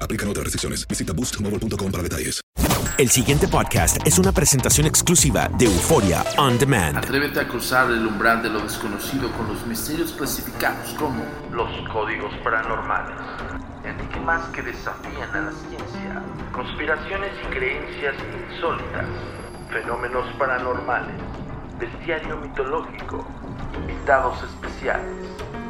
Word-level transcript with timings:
Aplican 0.00 0.28
otras 0.28 0.44
restricciones. 0.44 0.86
Visita 0.88 1.12
boostmobile.com 1.12 1.92
para 1.92 2.02
detalles. 2.02 2.40
El 2.98 3.10
siguiente 3.10 3.46
podcast 3.46 3.98
es 4.06 4.18
una 4.18 4.32
presentación 4.32 4.86
exclusiva 4.86 5.50
de 5.58 5.66
Euforia 5.66 6.24
On 6.38 6.58
Demand. 6.58 6.96
Atrévete 6.96 7.40
a 7.40 7.46
cruzar 7.46 7.90
el 7.90 8.06
umbral 8.06 8.42
de 8.42 8.48
lo 8.48 8.60
desconocido 8.60 9.30
con 9.32 9.48
los 9.48 9.66
misterios 9.66 10.12
clasificados 10.12 10.94
como 10.94 11.22
los 11.52 11.68
códigos 11.90 12.32
paranormales, 12.42 13.18
enigmas 13.84 14.42
que 14.54 14.62
desafían 14.62 15.28
a 15.30 15.40
la 15.42 15.52
ciencia, 15.52 16.22
conspiraciones 16.52 17.32
y 17.44 17.46
creencias 17.54 18.14
insólitas, 18.50 19.04
fenómenos 19.70 20.26
paranormales, 20.38 21.20
bestiario 21.78 22.38
mitológico, 22.38 23.26
invitados 23.78 24.42
especiales, 24.42 25.26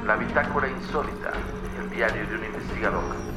la 0.07 0.15
bitácora 0.15 0.69
insólita, 0.69 1.33
el 1.81 1.91
diario 1.91 2.25
de 2.29 2.37
un 2.37 2.45
investigador. 2.45 3.36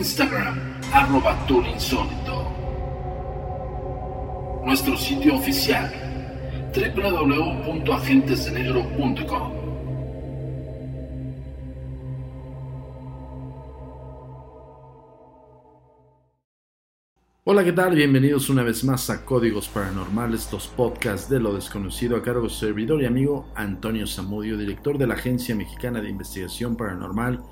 Instagram, 0.00 0.56
arroba 0.94 1.36
tour. 1.46 1.62
Nuestro 4.64 4.96
sitio 4.96 5.36
oficial, 5.36 5.92
www.agentesdenegro.com. 6.74 9.52
Hola, 17.44 17.62
¿qué 17.62 17.72
tal? 17.72 17.94
Bienvenidos 17.94 18.48
una 18.48 18.62
vez 18.62 18.82
más 18.84 19.10
a 19.10 19.26
Códigos 19.26 19.68
Paranormales, 19.68 20.50
los 20.50 20.66
podcasts 20.68 21.28
de 21.28 21.40
lo 21.40 21.52
desconocido 21.52 22.16
a 22.16 22.22
cargo 22.22 22.44
de 22.44 22.48
su 22.48 22.60
servidor 22.60 23.02
y 23.02 23.04
amigo 23.04 23.48
Antonio 23.54 24.06
Zamudio, 24.06 24.56
director 24.56 24.96
de 24.96 25.06
la 25.06 25.12
Agencia 25.12 25.54
Mexicana 25.54 26.00
de 26.00 26.08
Investigación 26.08 26.76
Paranormal, 26.76 27.44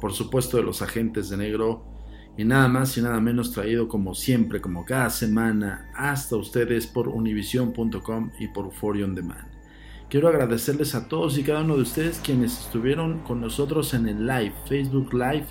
por 0.00 0.12
supuesto 0.12 0.56
de 0.56 0.62
los 0.62 0.82
agentes 0.82 1.28
de 1.30 1.38
negro, 1.38 1.95
y 2.36 2.44
nada 2.44 2.68
más 2.68 2.96
y 2.98 3.02
nada 3.02 3.20
menos 3.20 3.52
traído 3.52 3.88
como 3.88 4.14
siempre, 4.14 4.60
como 4.60 4.84
cada 4.84 5.10
semana, 5.10 5.90
hasta 5.94 6.36
ustedes 6.36 6.86
por 6.86 7.08
univision.com 7.08 8.30
y 8.38 8.48
por 8.48 8.66
Euphoria 8.66 9.04
On 9.04 9.14
Demand. 9.14 9.46
Quiero 10.10 10.28
agradecerles 10.28 10.94
a 10.94 11.08
todos 11.08 11.36
y 11.38 11.42
cada 11.42 11.62
uno 11.62 11.76
de 11.76 11.82
ustedes 11.82 12.20
quienes 12.22 12.60
estuvieron 12.60 13.20
con 13.20 13.40
nosotros 13.40 13.92
en 13.94 14.06
el 14.06 14.26
live, 14.26 14.52
Facebook 14.68 15.12
Live, 15.12 15.46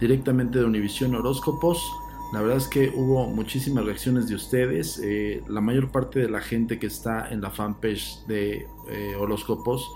directamente 0.00 0.58
de 0.58 0.64
Univision 0.64 1.14
Horóscopos. 1.14 1.84
La 2.32 2.40
verdad 2.40 2.56
es 2.56 2.68
que 2.68 2.90
hubo 2.94 3.26
muchísimas 3.26 3.84
reacciones 3.84 4.28
de 4.28 4.36
ustedes. 4.36 4.98
Eh, 5.04 5.42
la 5.48 5.60
mayor 5.60 5.90
parte 5.90 6.20
de 6.20 6.30
la 6.30 6.40
gente 6.40 6.78
que 6.78 6.86
está 6.86 7.28
en 7.30 7.42
la 7.42 7.50
fanpage 7.50 8.24
de 8.26 8.66
eh, 8.88 9.14
horóscopos, 9.18 9.92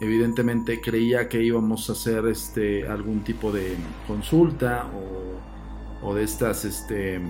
evidentemente 0.00 0.80
creía 0.80 1.28
que 1.28 1.42
íbamos 1.42 1.90
a 1.90 1.92
hacer 1.92 2.26
este, 2.26 2.88
algún 2.88 3.22
tipo 3.22 3.52
de 3.52 3.76
consulta 4.06 4.86
o, 4.94 5.53
o 6.04 6.14
de 6.14 6.22
estas, 6.22 6.64
este, 6.64 7.20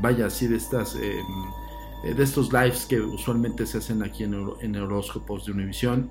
vaya, 0.00 0.26
así 0.26 0.46
de 0.46 0.56
estas, 0.56 0.94
eh, 0.96 1.22
de 2.04 2.22
estos 2.22 2.52
lives 2.52 2.86
que 2.86 3.00
usualmente 3.00 3.66
se 3.66 3.78
hacen 3.78 4.02
aquí 4.02 4.24
en, 4.24 4.34
en 4.60 4.76
horóscopos 4.76 5.46
de 5.46 5.52
Univision. 5.52 6.10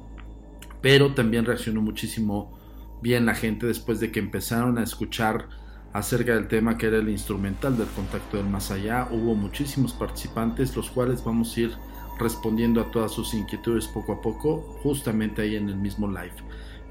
Pero 0.81 1.13
también 1.13 1.45
reaccionó 1.45 1.81
muchísimo 1.81 2.59
bien 3.01 3.25
la 3.25 3.35
gente 3.35 3.67
después 3.67 3.99
de 3.99 4.11
que 4.11 4.19
empezaron 4.19 4.77
a 4.77 4.83
escuchar 4.83 5.47
acerca 5.93 6.33
del 6.33 6.47
tema 6.47 6.77
que 6.77 6.87
era 6.87 6.97
el 6.97 7.09
instrumental 7.09 7.77
del 7.77 7.87
contacto 7.87 8.37
del 8.37 8.47
más 8.47 8.71
allá. 8.71 9.07
Hubo 9.11 9.35
muchísimos 9.35 9.93
participantes, 9.93 10.75
los 10.75 10.89
cuales 10.89 11.23
vamos 11.23 11.55
a 11.55 11.61
ir 11.61 11.71
respondiendo 12.19 12.81
a 12.81 12.91
todas 12.91 13.11
sus 13.11 13.33
inquietudes 13.33 13.87
poco 13.87 14.13
a 14.13 14.21
poco, 14.21 14.79
justamente 14.81 15.43
ahí 15.43 15.55
en 15.55 15.69
el 15.69 15.75
mismo 15.75 16.07
live. 16.07 16.33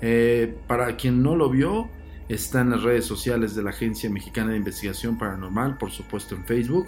Eh, 0.00 0.56
para 0.66 0.96
quien 0.96 1.22
no 1.22 1.36
lo 1.36 1.50
vio, 1.50 1.88
está 2.28 2.60
en 2.60 2.70
las 2.70 2.82
redes 2.82 3.04
sociales 3.04 3.54
de 3.54 3.62
la 3.62 3.70
Agencia 3.70 4.08
Mexicana 4.10 4.52
de 4.52 4.56
Investigación 4.56 5.18
Paranormal, 5.18 5.78
por 5.78 5.90
supuesto 5.90 6.34
en 6.34 6.44
Facebook, 6.44 6.86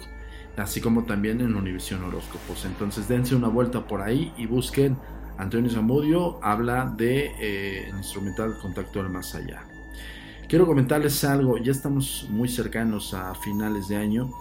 así 0.57 0.81
como 0.81 1.03
también 1.03 1.41
en 1.41 1.55
Univision 1.55 2.03
Horóscopos. 2.03 2.65
Entonces 2.65 3.07
dense 3.07 3.35
una 3.35 3.47
vuelta 3.47 3.87
por 3.87 4.01
ahí 4.01 4.33
y 4.37 4.45
busquen 4.45 4.97
Antonio 5.37 5.69
Zamudio, 5.69 6.39
habla 6.41 6.93
de 6.97 7.31
eh, 7.39 7.91
instrumental 7.97 8.57
contacto 8.61 9.01
del 9.03 9.11
más 9.11 9.35
allá. 9.35 9.65
Quiero 10.47 10.65
comentarles 10.65 11.23
algo, 11.23 11.57
ya 11.57 11.71
estamos 11.71 12.27
muy 12.29 12.47
cercanos 12.47 13.13
a 13.13 13.33
finales 13.35 13.87
de 13.87 13.97
año, 13.97 14.31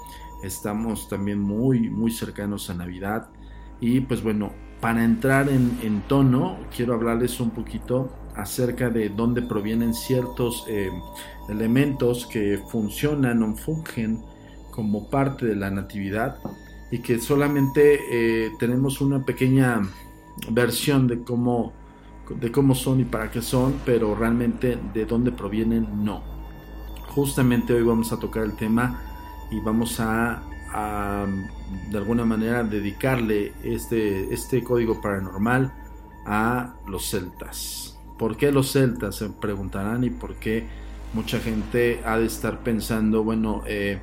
estamos 0.42 1.08
también 1.08 1.40
muy, 1.40 1.88
muy 1.88 2.10
cercanos 2.10 2.70
a 2.70 2.74
Navidad 2.74 3.30
y 3.80 4.00
pues 4.00 4.22
bueno, 4.22 4.52
para 4.80 5.02
entrar 5.02 5.48
en, 5.48 5.78
en 5.82 6.02
tono, 6.02 6.58
quiero 6.74 6.94
hablarles 6.94 7.40
un 7.40 7.50
poquito 7.50 8.12
acerca 8.36 8.90
de 8.90 9.08
dónde 9.08 9.42
provienen 9.42 9.94
ciertos 9.94 10.64
eh, 10.68 10.90
elementos 11.48 12.26
que 12.26 12.60
funcionan 12.68 13.42
o 13.42 13.54
fungen 13.54 14.22
como 14.70 15.08
parte 15.08 15.46
de 15.46 15.56
la 15.56 15.70
natividad 15.70 16.38
y 16.90 16.98
que 16.98 17.18
solamente 17.18 18.00
eh, 18.10 18.52
tenemos 18.58 19.00
una 19.00 19.24
pequeña 19.24 19.82
versión 20.50 21.06
de 21.06 21.22
cómo, 21.22 21.72
de 22.28 22.50
cómo 22.50 22.74
son 22.74 23.00
y 23.00 23.04
para 23.04 23.30
qué 23.30 23.40
son, 23.40 23.80
pero 23.84 24.14
realmente 24.14 24.78
de 24.92 25.04
dónde 25.04 25.32
provienen 25.32 26.04
no. 26.04 26.22
Justamente 27.08 27.72
hoy 27.72 27.82
vamos 27.82 28.12
a 28.12 28.18
tocar 28.18 28.42
el 28.42 28.56
tema 28.56 29.00
y 29.50 29.60
vamos 29.60 30.00
a, 30.00 30.42
de 31.90 31.98
alguna 31.98 32.24
manera 32.24 32.64
dedicarle 32.64 33.52
este, 33.62 34.32
este 34.34 34.64
código 34.64 35.00
paranormal 35.00 35.72
a 36.26 36.74
los 36.86 37.10
celtas. 37.10 37.93
¿Por 38.18 38.36
qué 38.36 38.52
los 38.52 38.72
celtas? 38.72 39.16
Se 39.16 39.28
preguntarán 39.28 40.04
y 40.04 40.10
por 40.10 40.36
qué 40.36 40.66
mucha 41.12 41.38
gente 41.40 42.00
ha 42.04 42.18
de 42.18 42.26
estar 42.26 42.62
pensando, 42.62 43.22
bueno, 43.22 43.62
eh, 43.66 44.00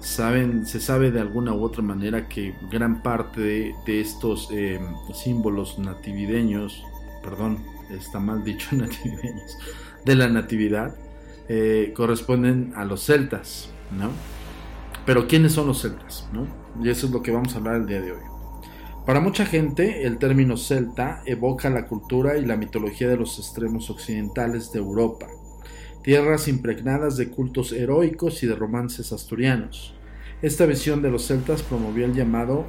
saben, 0.00 0.66
se 0.66 0.80
sabe 0.80 1.10
de 1.10 1.20
alguna 1.20 1.54
u 1.54 1.62
otra 1.62 1.82
manera 1.82 2.28
que 2.28 2.54
gran 2.70 3.02
parte 3.02 3.40
de, 3.40 4.00
estos 4.00 4.48
eh, 4.52 4.80
símbolos 5.14 5.78
nativideños, 5.78 6.84
perdón, 7.22 7.58
está 7.90 8.20
mal 8.20 8.44
dicho 8.44 8.68
nativideños, 8.76 9.58
de 10.04 10.14
la 10.14 10.28
natividad, 10.28 10.94
eh, 11.48 11.92
corresponden 11.94 12.72
a 12.76 12.84
los 12.84 13.04
celtas, 13.04 13.70
¿no? 13.96 14.10
Pero 15.04 15.28
¿quiénes 15.28 15.52
son 15.52 15.68
los 15.68 15.82
celtas? 15.82 16.28
¿no? 16.32 16.46
Y 16.84 16.90
eso 16.90 17.06
es 17.06 17.12
lo 17.12 17.22
que 17.22 17.30
vamos 17.30 17.54
a 17.54 17.58
hablar 17.58 17.76
el 17.76 17.86
día 17.86 18.00
de 18.00 18.12
hoy. 18.12 18.35
Para 19.06 19.20
mucha 19.20 19.46
gente, 19.46 20.04
el 20.04 20.18
término 20.18 20.56
celta 20.56 21.22
evoca 21.26 21.70
la 21.70 21.86
cultura 21.86 22.38
y 22.38 22.44
la 22.44 22.56
mitología 22.56 23.06
de 23.06 23.16
los 23.16 23.38
extremos 23.38 23.88
occidentales 23.88 24.72
de 24.72 24.80
Europa, 24.80 25.28
tierras 26.02 26.48
impregnadas 26.48 27.16
de 27.16 27.30
cultos 27.30 27.70
heroicos 27.70 28.42
y 28.42 28.48
de 28.48 28.56
romances 28.56 29.12
asturianos. 29.12 29.94
Esta 30.42 30.66
visión 30.66 31.02
de 31.02 31.12
los 31.12 31.24
celtas 31.24 31.62
promovió 31.62 32.04
el 32.04 32.14
llamado 32.14 32.64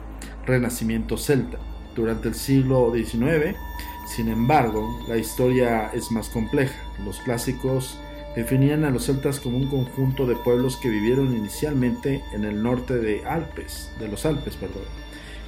Renacimiento 0.46 1.18
celta. 1.18 1.58
Durante 1.96 2.28
el 2.28 2.36
siglo 2.36 2.94
XIX, 2.94 3.58
sin 4.06 4.28
embargo, 4.28 4.88
la 5.08 5.18
historia 5.18 5.90
es 5.92 6.12
más 6.12 6.30
compleja. 6.30 6.80
Los 7.04 7.18
clásicos 7.22 7.98
definían 8.36 8.86
a 8.86 8.92
los 8.92 9.08
celtas 9.08 9.40
como 9.40 9.58
un 9.58 9.70
conjunto 9.72 10.28
de 10.28 10.36
pueblos 10.36 10.78
que 10.78 10.90
vivieron 10.90 11.36
inicialmente 11.36 12.24
en 12.32 12.46
el 12.46 12.62
norte 12.62 13.00
de 13.00 13.26
Alpes, 13.26 13.90
de 14.00 14.08
los 14.08 14.24
Alpes, 14.28 14.56
perdón, 14.56 14.84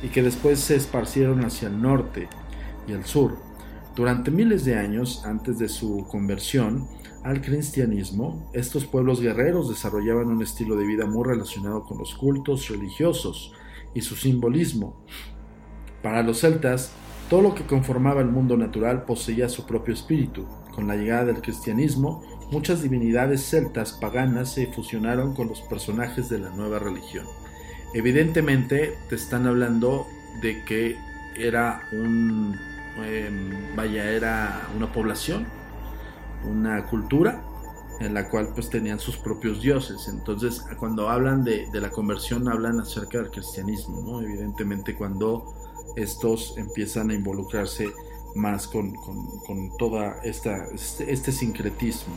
y 0.03 0.07
que 0.07 0.21
después 0.23 0.59
se 0.59 0.75
esparcieron 0.75 1.43
hacia 1.43 1.67
el 1.67 1.81
norte 1.81 2.27
y 2.87 2.93
el 2.93 3.05
sur. 3.05 3.37
Durante 3.95 4.31
miles 4.31 4.63
de 4.65 4.77
años 4.77 5.23
antes 5.25 5.59
de 5.59 5.67
su 5.67 6.07
conversión, 6.09 6.87
al 7.23 7.41
cristianismo, 7.41 8.49
estos 8.53 8.85
pueblos 8.85 9.19
guerreros 9.19 9.67
desarrollaban 9.67 10.27
un 10.27 10.41
estilo 10.41 10.77
de 10.77 10.85
vida 10.85 11.05
muy 11.05 11.25
relacionado 11.25 11.83
con 11.83 11.97
los 11.97 12.15
cultos 12.15 12.69
religiosos 12.69 13.53
y 13.93 14.01
su 14.01 14.15
simbolismo. 14.15 15.03
Para 16.01 16.23
los 16.23 16.39
celtas, 16.39 16.93
todo 17.29 17.41
lo 17.41 17.55
que 17.55 17.65
conformaba 17.65 18.21
el 18.21 18.29
mundo 18.29 18.55
natural 18.55 19.03
poseía 19.03 19.49
su 19.49 19.65
propio 19.65 19.93
espíritu. 19.93 20.47
Con 20.73 20.87
la 20.87 20.95
llegada 20.95 21.25
del 21.25 21.41
cristianismo, 21.41 22.23
muchas 22.51 22.81
divinidades 22.81 23.49
celtas 23.49 23.91
paganas 23.93 24.53
se 24.53 24.67
fusionaron 24.67 25.35
con 25.35 25.49
los 25.49 25.61
personajes 25.61 26.29
de 26.29 26.39
la 26.39 26.51
nueva 26.51 26.79
religión. 26.79 27.25
Evidentemente 27.93 28.97
te 29.09 29.15
están 29.15 29.47
hablando 29.47 30.07
de 30.41 30.63
que 30.63 30.97
era 31.35 31.81
un 31.91 32.57
em, 33.03 33.75
vaya 33.75 34.11
era 34.11 34.67
una 34.75 34.91
población 34.91 35.47
una 36.43 36.85
cultura 36.85 37.41
en 37.99 38.13
la 38.13 38.29
cual 38.29 38.49
pues 38.53 38.69
tenían 38.69 38.99
sus 38.99 39.17
propios 39.17 39.61
dioses. 39.61 40.07
Entonces 40.07 40.63
cuando 40.77 41.09
hablan 41.09 41.43
de, 41.43 41.67
la 41.73 41.89
conversión 41.89 42.47
hablan 42.47 42.79
acerca 42.79 43.17
del 43.17 43.29
cristianismo, 43.29 44.01
¿no? 44.01 44.21
Evidentemente 44.21 44.95
cuando 44.95 45.53
estos 45.95 46.55
empiezan 46.57 47.09
a 47.09 47.13
involucrarse 47.13 47.91
más 48.35 48.67
con, 48.67 48.93
con, 48.93 49.75
toda 49.77 50.19
esta, 50.23 50.65
este, 50.73 51.11
este 51.11 51.31
sincretismo. 51.31 52.13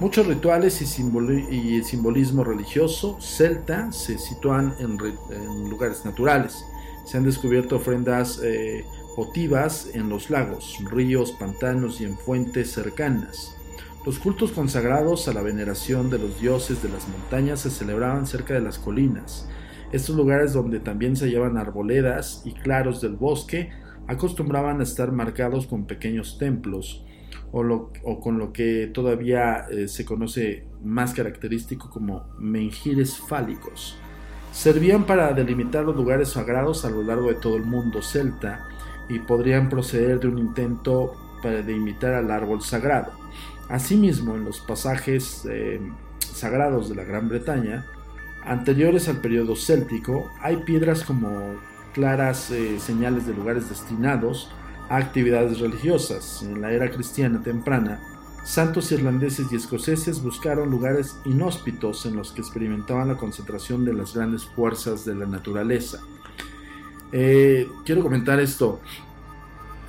Muchos 0.00 0.28
rituales 0.28 0.80
y, 0.80 1.82
simbolismo 1.82 2.44
religioso 2.44 3.20
celta 3.20 3.90
se 3.90 4.16
sitúan 4.16 4.74
en, 4.78 4.96
lugares 5.68 6.04
naturales. 6.04 6.64
Se 7.04 7.16
han 7.16 7.24
descubierto 7.24 7.76
ofrendas 7.76 8.40
eh, 8.44 8.84
votivas 9.16 9.90
en 9.94 10.08
los 10.08 10.30
lagos, 10.30 10.78
ríos, 10.88 11.32
pantanos 11.32 12.00
y 12.00 12.04
en 12.04 12.16
fuentes 12.16 12.70
cercanas. 12.70 13.56
Los 14.06 14.20
cultos 14.20 14.52
consagrados 14.52 15.26
a 15.26 15.32
la 15.32 15.42
veneración 15.42 16.10
de 16.10 16.20
los 16.20 16.40
dioses 16.40 16.80
de 16.80 16.90
las 16.90 17.08
montañas 17.08 17.60
se 17.60 17.70
celebraban 17.70 18.28
cerca 18.28 18.54
de 18.54 18.60
las 18.60 18.78
colinas. 18.78 19.48
Estos 19.90 20.14
lugares 20.14 20.52
donde 20.52 20.78
también 20.78 21.16
se 21.16 21.24
hallaban 21.24 21.56
arboledas 21.56 22.42
y 22.44 22.52
claros 22.52 23.00
del 23.00 23.16
bosque 23.16 23.70
acostumbraban 24.06 24.78
a 24.78 24.84
estar 24.84 25.10
marcados 25.10 25.66
con 25.66 25.86
pequeños 25.86 26.38
templos 26.38 27.04
o, 27.52 28.20
con 28.20 28.38
lo 28.38 28.52
que 28.52 28.90
todavía 28.92 29.66
eh, 29.70 29.88
se 29.88 30.04
conoce 30.04 30.66
más 30.82 31.14
característico 31.14 31.90
como 31.90 32.26
menjires 32.38 33.18
fálicos. 33.18 33.96
Servían 34.52 35.04
para 35.04 35.32
delimitar 35.32 35.84
los 35.84 35.96
lugares 35.96 36.30
sagrados 36.30 36.84
a 36.84 36.90
lo 36.90 37.02
largo 37.02 37.28
de 37.28 37.34
todo 37.34 37.56
el 37.56 37.64
mundo 37.64 38.02
celta 38.02 38.66
y 39.08 39.18
podrían 39.18 39.68
proceder 39.68 40.20
de 40.20 40.28
un 40.28 40.38
intento 40.38 41.14
de 41.42 41.72
imitar 41.72 42.14
al 42.14 42.30
árbol 42.30 42.62
sagrado. 42.62 43.12
Asimismo, 43.68 44.34
en 44.34 44.44
los 44.44 44.60
pasajes 44.60 45.46
eh, 45.48 45.80
sagrados 46.20 46.88
de 46.88 46.96
la 46.96 47.04
Gran 47.04 47.28
Bretaña, 47.28 47.86
anteriores 48.44 49.08
al 49.08 49.20
periodo 49.20 49.54
céltico, 49.56 50.30
hay 50.40 50.56
piedras 50.58 51.04
como 51.04 51.56
claras 51.92 52.50
eh, 52.50 52.78
señales 52.80 53.26
de 53.26 53.34
lugares 53.34 53.68
destinados 53.68 54.50
actividades 54.88 55.60
religiosas. 55.60 56.42
En 56.42 56.60
la 56.60 56.72
era 56.72 56.90
cristiana 56.90 57.42
temprana, 57.42 58.00
santos 58.44 58.90
irlandeses 58.92 59.52
y 59.52 59.56
escoceses 59.56 60.22
buscaron 60.22 60.70
lugares 60.70 61.16
inhóspitos 61.24 62.06
en 62.06 62.16
los 62.16 62.32
que 62.32 62.40
experimentaban 62.40 63.08
la 63.08 63.16
concentración 63.16 63.84
de 63.84 63.94
las 63.94 64.14
grandes 64.14 64.44
fuerzas 64.44 65.04
de 65.04 65.14
la 65.14 65.26
naturaleza. 65.26 66.00
Eh, 67.12 67.68
quiero 67.84 68.02
comentar 68.02 68.40
esto. 68.40 68.80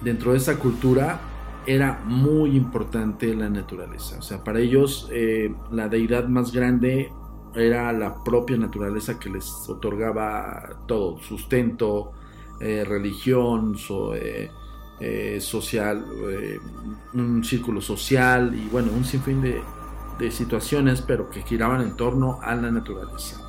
Dentro 0.01 0.31
de 0.31 0.37
esa 0.37 0.57
cultura 0.57 1.19
era 1.65 2.01
muy 2.05 2.55
importante 2.55 3.35
la 3.35 3.49
naturaleza. 3.49 4.17
O 4.19 4.21
sea, 4.21 4.43
para 4.43 4.59
ellos 4.59 5.09
eh, 5.11 5.53
la 5.71 5.89
deidad 5.89 6.27
más 6.27 6.51
grande 6.51 7.11
era 7.55 7.91
la 7.93 8.23
propia 8.23 8.57
naturaleza 8.57 9.19
que 9.19 9.29
les 9.29 9.45
otorgaba 9.67 10.83
todo, 10.87 11.19
sustento, 11.19 12.11
eh, 12.59 12.83
religión, 12.85 13.75
social, 15.39 16.05
un 17.13 17.43
círculo 17.43 17.81
social 17.81 18.53
y 18.53 18.67
bueno, 18.69 18.91
un 18.91 19.05
sinfín 19.05 19.41
de, 19.41 19.61
de 20.19 20.31
situaciones, 20.31 21.01
pero 21.01 21.29
que 21.29 21.41
giraban 21.41 21.81
en 21.81 21.95
torno 21.95 22.39
a 22.41 22.53
la 22.55 22.69
naturaleza. 22.69 23.41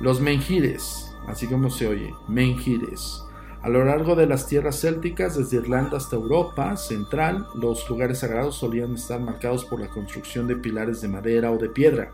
Los 0.00 0.20
menjires, 0.20 1.14
así 1.26 1.46
como 1.46 1.70
se 1.70 1.88
oye, 1.88 2.14
menjires. 2.28 3.24
A 3.62 3.68
lo 3.68 3.84
largo 3.84 4.16
de 4.16 4.26
las 4.26 4.48
tierras 4.48 4.80
célticas, 4.80 5.36
desde 5.36 5.58
Irlanda 5.58 5.96
hasta 5.96 6.16
Europa 6.16 6.76
central, 6.76 7.46
los 7.54 7.88
lugares 7.88 8.18
sagrados 8.18 8.56
solían 8.56 8.94
estar 8.94 9.20
marcados 9.20 9.64
por 9.64 9.80
la 9.80 9.88
construcción 9.88 10.48
de 10.48 10.56
pilares 10.56 11.00
de 11.00 11.08
madera 11.08 11.52
o 11.52 11.58
de 11.58 11.68
piedra. 11.68 12.10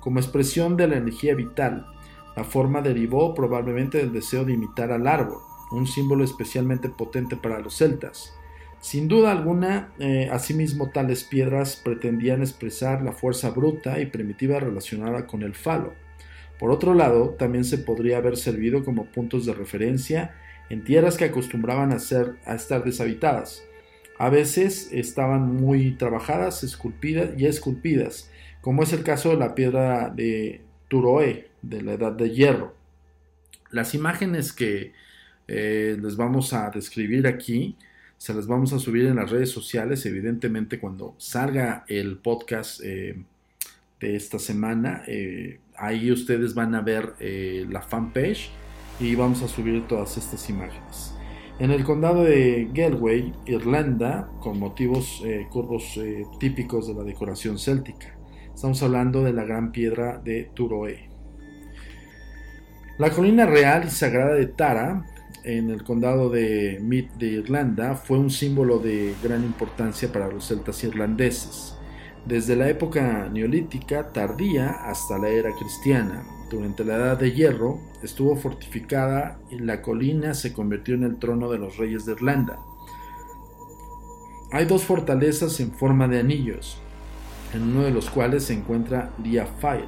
Como 0.00 0.20
expresión 0.20 0.76
de 0.76 0.88
la 0.88 0.96
energía 0.96 1.34
vital, 1.34 1.86
la 2.36 2.44
forma 2.44 2.80
derivó 2.80 3.34
probablemente 3.34 3.98
del 3.98 4.12
deseo 4.12 4.44
de 4.44 4.54
imitar 4.54 4.90
al 4.90 5.06
árbol, 5.06 5.40
un 5.70 5.86
símbolo 5.86 6.24
especialmente 6.24 6.88
potente 6.88 7.36
para 7.36 7.60
los 7.60 7.76
celtas. 7.76 8.34
Sin 8.80 9.08
duda 9.08 9.32
alguna, 9.32 9.92
eh, 9.98 10.28
asimismo 10.30 10.90
tales 10.90 11.24
piedras 11.24 11.76
pretendían 11.76 12.42
expresar 12.42 13.02
la 13.02 13.12
fuerza 13.12 13.50
bruta 13.50 14.00
y 14.00 14.06
primitiva 14.06 14.60
relacionada 14.60 15.26
con 15.26 15.42
el 15.42 15.54
falo 15.54 15.92
por 16.58 16.72
otro 16.72 16.94
lado, 16.94 17.30
también 17.30 17.64
se 17.64 17.78
podría 17.78 18.18
haber 18.18 18.36
servido 18.36 18.84
como 18.84 19.06
puntos 19.06 19.46
de 19.46 19.54
referencia 19.54 20.34
en 20.70 20.84
tierras 20.84 21.16
que 21.16 21.24
acostumbraban 21.24 21.92
a, 21.92 21.98
ser, 21.98 22.36
a 22.44 22.54
estar 22.54 22.84
deshabitadas. 22.84 23.64
A 24.18 24.28
veces 24.28 24.90
estaban 24.92 25.54
muy 25.54 25.92
trabajadas 25.92 26.64
esculpidas 26.64 27.30
y 27.38 27.46
esculpidas, 27.46 28.30
como 28.60 28.82
es 28.82 28.92
el 28.92 29.04
caso 29.04 29.30
de 29.30 29.36
la 29.36 29.54
piedra 29.54 30.10
de 30.10 30.62
Turoé, 30.88 31.48
de 31.62 31.82
la 31.82 31.92
Edad 31.92 32.12
de 32.12 32.30
Hierro. 32.30 32.74
Las 33.70 33.94
imágenes 33.94 34.52
que 34.52 34.92
eh, 35.48 35.96
les 36.00 36.16
vamos 36.16 36.52
a 36.52 36.70
describir 36.70 37.26
aquí 37.26 37.76
se 38.18 38.34
las 38.34 38.48
vamos 38.48 38.72
a 38.72 38.80
subir 38.80 39.06
en 39.06 39.16
las 39.16 39.30
redes 39.30 39.50
sociales, 39.50 40.04
evidentemente 40.04 40.80
cuando 40.80 41.14
salga 41.18 41.84
el 41.86 42.18
podcast 42.18 42.80
eh, 42.82 43.16
de 44.00 44.16
esta 44.16 44.40
semana. 44.40 45.04
Eh, 45.06 45.60
ahí 45.76 46.10
ustedes 46.10 46.52
van 46.52 46.74
a 46.74 46.80
ver 46.80 47.14
la 47.70 47.80
fanpage 47.80 48.50
y 48.98 49.14
vamos 49.14 49.42
a 49.42 49.48
subir 49.48 49.86
todas 49.86 50.16
estas 50.16 50.50
imágenes. 50.50 51.14
En 51.60 51.70
el 51.70 51.84
condado 51.84 52.24
de 52.24 52.68
Galway, 52.74 53.32
Irlanda, 53.46 54.28
con 54.40 54.58
motivos 54.58 55.22
curvos 55.50 55.98
típicos 56.40 56.88
de 56.88 56.94
la 56.94 57.04
decoración 57.04 57.56
céltica. 57.56 58.18
Estamos 58.52 58.82
hablando 58.82 59.22
de 59.22 59.32
la 59.32 59.44
gran 59.44 59.70
piedra 59.70 60.18
de 60.18 60.50
Turoe. 60.54 61.08
La 62.98 63.10
colina 63.10 63.46
real 63.46 63.84
y 63.86 63.90
sagrada 63.90 64.34
de 64.34 64.46
Tara, 64.46 65.04
en 65.44 65.70
el 65.70 65.82
condado 65.84 66.30
de 66.30 66.78
Meath 66.82 67.14
de 67.14 67.26
Irlanda, 67.26 67.94
fue 67.94 68.18
un 68.18 68.30
símbolo 68.30 68.78
de 68.78 69.14
gran 69.22 69.44
importancia 69.44 70.12
para 70.12 70.28
los 70.28 70.48
celtas 70.48 70.82
irlandeses. 70.84 71.74
Desde 72.26 72.56
la 72.56 72.68
época 72.68 73.28
neolítica 73.32 74.12
tardía 74.12 74.70
hasta 74.70 75.18
la 75.18 75.28
era 75.28 75.50
cristiana, 75.54 76.24
durante 76.50 76.82
la 76.82 76.96
Edad 76.96 77.18
de 77.18 77.32
Hierro, 77.32 77.78
estuvo 78.02 78.34
fortificada 78.34 79.38
y 79.50 79.58
la 79.58 79.82
colina 79.82 80.32
se 80.32 80.54
convirtió 80.54 80.94
en 80.94 81.04
el 81.04 81.18
trono 81.18 81.50
de 81.50 81.58
los 81.58 81.76
reyes 81.76 82.06
de 82.06 82.12
Irlanda. 82.12 82.58
Hay 84.50 84.64
dos 84.64 84.84
fortalezas 84.84 85.60
en 85.60 85.72
forma 85.72 86.08
de 86.08 86.20
anillos, 86.20 86.78
en 87.52 87.62
uno 87.64 87.82
de 87.82 87.90
los 87.90 88.08
cuales 88.08 88.44
se 88.44 88.54
encuentra 88.54 89.12
Liafail, 89.22 89.84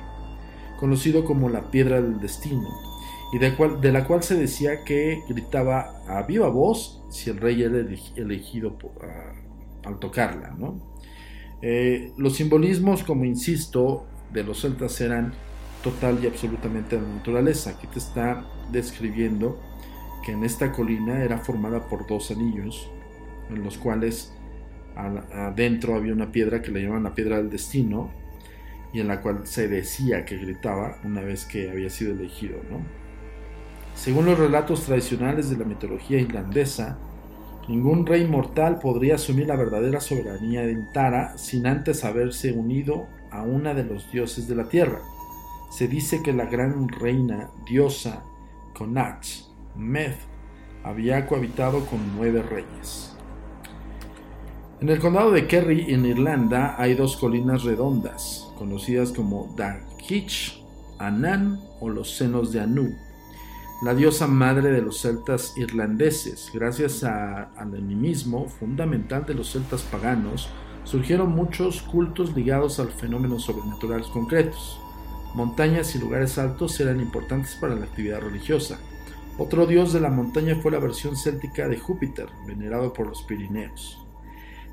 conocido 0.78 1.24
como 1.24 1.48
la 1.48 1.70
Piedra 1.70 2.02
del 2.02 2.20
Destino, 2.20 2.68
y 3.32 3.38
de, 3.38 3.92
la 3.92 4.04
cual 4.04 4.22
se 4.22 4.36
decía 4.36 4.82
que 4.84 5.22
gritaba 5.28 6.02
a 6.08 6.22
viva 6.22 6.48
voz 6.48 7.02
si 7.10 7.30
el 7.30 7.36
rey 7.38 7.62
era 7.62 7.78
elegido 8.16 8.76
al 9.84 9.98
tocarla. 9.98 10.56
Eh, 11.62 12.12
los 12.16 12.36
simbolismos, 12.36 13.04
como 13.04 13.24
insisto, 13.24 14.06
de 14.32 14.42
los 14.42 14.60
celtas 14.62 15.00
eran 15.00 15.32
total 15.82 16.18
y 16.22 16.26
absolutamente 16.26 16.96
de 16.96 17.02
la 17.02 17.08
naturaleza. 17.08 17.70
Aquí 17.70 17.86
te 17.86 17.98
está 17.98 18.44
describiendo 18.72 19.60
que 20.24 20.32
en 20.32 20.44
esta 20.44 20.72
colina 20.72 21.22
era 21.22 21.38
formada 21.38 21.88
por 21.88 22.06
dos 22.06 22.30
anillos, 22.30 22.90
en 23.48 23.62
los 23.62 23.78
cuales 23.78 24.32
adentro 24.96 25.94
había 25.94 26.12
una 26.12 26.32
piedra 26.32 26.60
que 26.60 26.70
le 26.70 26.82
llamaban 26.82 27.04
la 27.04 27.14
piedra 27.14 27.38
del 27.38 27.48
destino, 27.48 28.10
y 28.92 29.00
en 29.00 29.08
la 29.08 29.20
cual 29.20 29.46
se 29.46 29.68
decía 29.68 30.24
que 30.24 30.36
gritaba 30.36 30.98
una 31.04 31.22
vez 31.22 31.44
que 31.44 31.70
había 31.70 31.90
sido 31.90 32.12
elegido. 32.12 32.56
Según 34.00 34.24
los 34.24 34.38
relatos 34.38 34.84
tradicionales 34.84 35.50
de 35.50 35.58
la 35.58 35.66
mitología 35.66 36.18
irlandesa, 36.18 36.96
ningún 37.68 38.06
rey 38.06 38.26
mortal 38.26 38.78
podría 38.78 39.16
asumir 39.16 39.48
la 39.48 39.56
verdadera 39.56 40.00
soberanía 40.00 40.62
de 40.62 40.74
Tara 40.94 41.36
sin 41.36 41.66
antes 41.66 42.02
haberse 42.02 42.52
unido 42.52 43.08
a 43.30 43.42
una 43.42 43.74
de 43.74 43.84
los 43.84 44.10
dioses 44.10 44.48
de 44.48 44.54
la 44.54 44.70
tierra. 44.70 45.02
Se 45.70 45.86
dice 45.86 46.22
que 46.22 46.32
la 46.32 46.46
gran 46.46 46.88
reina 46.88 47.50
diosa 47.68 48.24
Connacht, 48.72 49.50
Meth, 49.76 50.16
había 50.82 51.26
cohabitado 51.26 51.84
con 51.84 52.00
nueve 52.16 52.40
reyes. 52.40 53.14
En 54.80 54.88
el 54.88 54.98
condado 54.98 55.30
de 55.30 55.46
Kerry, 55.46 55.92
en 55.92 56.06
Irlanda, 56.06 56.74
hay 56.78 56.94
dos 56.94 57.18
colinas 57.18 57.64
redondas, 57.64 58.50
conocidas 58.56 59.12
como 59.12 59.54
Dagich, 59.58 60.64
Anan 60.98 61.60
o 61.80 61.90
los 61.90 62.16
senos 62.16 62.50
de 62.50 62.60
Anu, 62.60 62.94
la 63.82 63.94
diosa 63.94 64.26
madre 64.26 64.70
de 64.70 64.82
los 64.82 65.00
celtas 65.00 65.56
irlandeses. 65.56 66.50
Gracias 66.52 67.02
al 67.02 67.48
animismo 67.56 68.46
fundamental 68.46 69.24
de 69.24 69.34
los 69.34 69.52
celtas 69.52 69.82
paganos, 69.82 70.50
surgieron 70.84 71.30
muchos 71.30 71.80
cultos 71.82 72.36
ligados 72.36 72.78
al 72.78 72.90
fenómenos 72.90 73.44
sobrenaturales 73.44 74.08
concretos. 74.08 74.78
Montañas 75.34 75.94
y 75.94 75.98
lugares 75.98 76.36
altos 76.36 76.78
eran 76.80 77.00
importantes 77.00 77.54
para 77.54 77.74
la 77.74 77.84
actividad 77.84 78.20
religiosa. 78.20 78.78
Otro 79.38 79.66
dios 79.66 79.94
de 79.94 80.00
la 80.00 80.10
montaña 80.10 80.56
fue 80.56 80.72
la 80.72 80.78
versión 80.78 81.16
céltica 81.16 81.66
de 81.66 81.78
Júpiter, 81.78 82.28
venerado 82.46 82.92
por 82.92 83.06
los 83.06 83.22
Pirineos. 83.22 83.96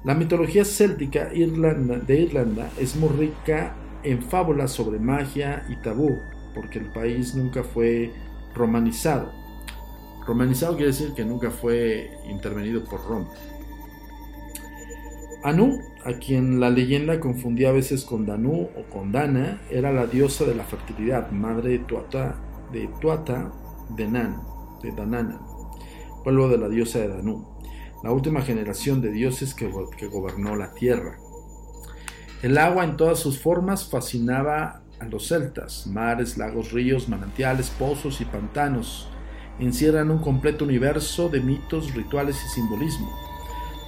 La 0.04 0.16
mitología 0.16 0.66
céltica 0.66 1.26
de 1.26 2.20
Irlanda 2.20 2.70
es 2.78 2.96
muy 2.98 3.10
rica 3.10 3.74
en 4.04 4.22
fábulas 4.22 4.72
sobre 4.72 5.00
magia 5.00 5.66
y 5.70 5.76
tabú, 5.78 6.18
porque 6.54 6.80
el 6.80 6.92
país 6.92 7.36
nunca 7.36 7.64
fue 7.64 8.12
romanizado. 8.58 9.32
Romanizado 10.26 10.76
quiere 10.76 10.92
decir 10.92 11.14
que 11.14 11.24
nunca 11.24 11.52
fue 11.52 12.12
intervenido 12.28 12.84
por 12.84 13.06
Roma. 13.08 13.30
Anu, 15.44 15.80
a 16.04 16.14
quien 16.14 16.60
la 16.60 16.70
leyenda 16.70 17.20
confundía 17.20 17.70
a 17.70 17.74
veces 17.74 18.04
con 18.04 18.26
Danu 18.26 18.70
o 18.76 18.90
con 18.92 19.12
Dana, 19.12 19.62
era 19.70 19.92
la 19.92 20.08
diosa 20.08 20.46
de 20.46 20.56
la 20.56 20.64
fertilidad, 20.64 21.32
madre 21.32 21.72
de 21.72 21.80
Tuata 21.80 22.36
de, 22.72 22.90
Tuata 23.00 23.52
de 23.96 24.08
Nan, 24.08 24.42
de 24.82 24.92
Danana, 24.92 25.40
pueblo 26.24 26.50
de 26.50 26.58
la 26.58 26.68
diosa 26.68 27.00
de 27.00 27.08
Danu, 27.08 27.46
la 28.04 28.12
última 28.12 28.42
generación 28.42 29.02
de 29.02 29.12
dioses 29.12 29.54
que, 29.54 29.72
que 29.98 30.08
gobernó 30.08 30.56
la 30.56 30.74
tierra. 30.74 31.18
El 32.42 32.58
agua 32.58 32.84
en 32.84 32.98
todas 32.98 33.20
sus 33.20 33.40
formas 33.40 33.90
fascinaba 33.90 34.84
a 35.00 35.06
los 35.06 35.28
celtas, 35.28 35.88
mares, 35.88 36.38
lagos, 36.38 36.72
ríos, 36.72 37.10
manantiales, 37.10 37.70
pozos 37.70 38.22
y 38.22 38.26
pantanos, 38.26 39.08
encierran 39.60 40.12
un 40.12 40.20
completo 40.20 40.66
universo 40.66 41.30
de 41.30 41.42
mitos, 41.42 41.94
rituales 41.94 42.38
y 42.46 42.50
simbolismo 42.50 43.28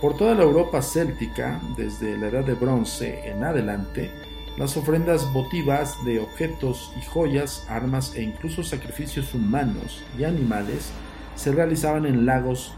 por 0.01 0.15
toda 0.15 0.33
la 0.33 0.43
Europa 0.43 0.81
céltica, 0.81 1.59
desde 1.75 2.17
la 2.17 2.27
Edad 2.27 2.45
de 2.45 2.53
Bronce 2.53 3.29
en 3.29 3.43
adelante, 3.43 4.09
las 4.57 4.77
ofrendas 4.77 5.31
votivas 5.33 5.97
de 6.05 6.19
objetos 6.19 6.93
y 6.97 7.05
joyas, 7.05 7.65
armas 7.69 8.15
e 8.15 8.23
incluso 8.23 8.63
sacrificios 8.63 9.33
humanos 9.33 10.01
y 10.17 10.23
animales 10.23 10.91
se 11.35 11.51
realizaban 11.51 12.05
en 12.05 12.25
lagos, 12.25 12.73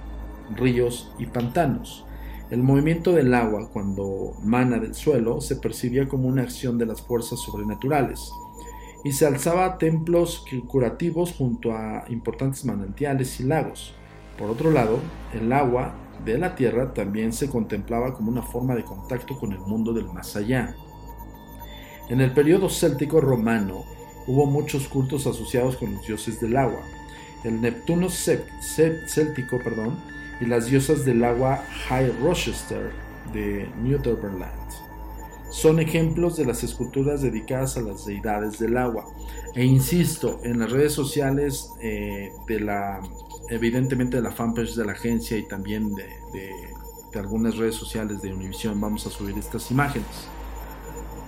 ríos 0.56 1.12
y 1.20 1.28
pantanos. 1.28 2.06
El 2.52 2.64
movimiento 2.64 3.14
del 3.14 3.34
agua 3.34 3.70
cuando 3.72 4.34
mana 4.44 4.78
del 4.78 4.94
suelo 4.94 5.40
se 5.40 5.56
percibía 5.56 6.10
como 6.10 6.28
una 6.28 6.42
acción 6.42 6.78
de 6.78 6.86
las 6.86 7.02
fuerzas 7.02 7.40
sobrenaturales 7.40 8.30
y 9.06 9.14
se 9.14 9.26
alzaba 9.26 9.78
templos 9.78 10.44
curativos 10.68 11.32
junto 11.32 11.72
a 11.72 12.04
importantes 12.10 12.66
manantiales 12.66 13.40
y 13.40 13.44
lagos. 13.44 13.96
Por 14.38 14.50
otro 14.50 14.70
lado, 14.70 15.00
el 15.34 15.54
agua 15.54 15.96
de 16.26 16.38
la 16.38 16.54
tierra 16.56 16.94
también 16.94 17.32
se 17.32 17.50
contemplaba 17.50 18.14
como 18.14 18.30
una 18.30 18.44
forma 18.44 18.76
de 18.76 18.84
contacto 18.84 19.40
con 19.40 19.54
el 19.54 19.60
mundo 19.60 19.94
del 19.94 20.12
más 20.12 20.36
allá. 20.36 20.76
En 22.10 22.20
el 22.20 22.34
periodo 22.34 22.68
céltico 22.68 23.22
romano 23.22 23.86
hubo 24.28 24.46
muchos 24.46 24.90
cultos 24.90 25.26
asociados 25.26 25.78
con 25.78 25.96
los 25.96 26.06
dioses 26.06 26.42
del 26.42 26.58
agua, 26.58 26.82
el 27.46 27.62
Neptuno 27.62 28.10
céltico 28.10 29.58
perdón, 29.64 29.98
y 30.42 30.46
las 30.46 30.66
diosas 30.66 31.06
del 31.06 31.24
agua 31.24 31.64
High 31.88 32.12
Rochester 32.22 32.92
de 33.32 33.70
Northumberland. 33.82 34.72
Son 35.52 35.80
ejemplos 35.80 36.38
de 36.38 36.46
las 36.46 36.64
esculturas 36.64 37.22
dedicadas 37.22 37.78
a 37.78 37.82
las 37.82 38.06
deidades 38.06 38.58
del 38.58 38.78
agua. 38.78 39.06
E 39.54 39.64
insisto, 39.64 40.40
en 40.44 40.60
las 40.60 40.72
redes 40.72 40.94
sociales 40.94 41.70
eh, 41.82 42.32
de 42.48 42.60
la 42.60 43.02
evidentemente 43.50 44.16
de 44.16 44.24
la 44.24 44.32
fanpage 44.32 44.76
de 44.76 44.86
la 44.86 44.94
agencia 44.94 45.38
y 45.38 45.44
también 45.44 45.94
de, 45.94 46.10
algunas 47.20 47.58
redes 47.58 47.76
sociales 47.76 48.22
de 48.22 48.34
Univision 48.34 48.80
vamos 48.80 49.06
a 49.06 49.10
subir 49.10 49.38
estas 49.38 49.70
imágenes. 49.70 50.08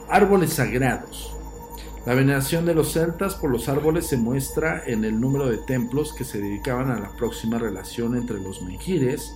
Árboles 0.10 0.53
sagrados. 0.53 1.36
La 2.05 2.15
veneración 2.15 2.65
de 2.65 2.75
los 2.75 2.91
celtas 2.91 3.36
por 3.36 3.50
los 3.50 3.69
árboles 3.69 4.07
se 4.07 4.17
muestra 4.17 4.83
en 4.86 5.05
el 5.05 5.22
número 5.22 5.50
de 5.50 5.57
templos 5.57 6.12
que 6.12 6.25
se 6.25 6.41
dedicaban 6.41 6.91
a 6.91 7.00
la 7.00 7.15
próxima 7.15 7.57
relación 7.57 8.17
entre 8.17 8.41
los 8.41 8.62
menjires, 8.62 9.33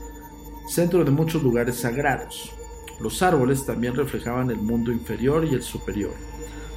centro 0.67 1.05
de 1.05 1.11
muchos 1.11 1.43
lugares 1.43 1.77
sagrados. 1.77 2.51
Los 2.99 3.21
árboles 3.21 3.65
también 3.65 3.95
reflejaban 3.95 4.49
el 4.51 4.57
mundo 4.57 4.91
inferior 4.91 5.45
y 5.45 5.53
el 5.53 5.61
superior. 5.61 6.11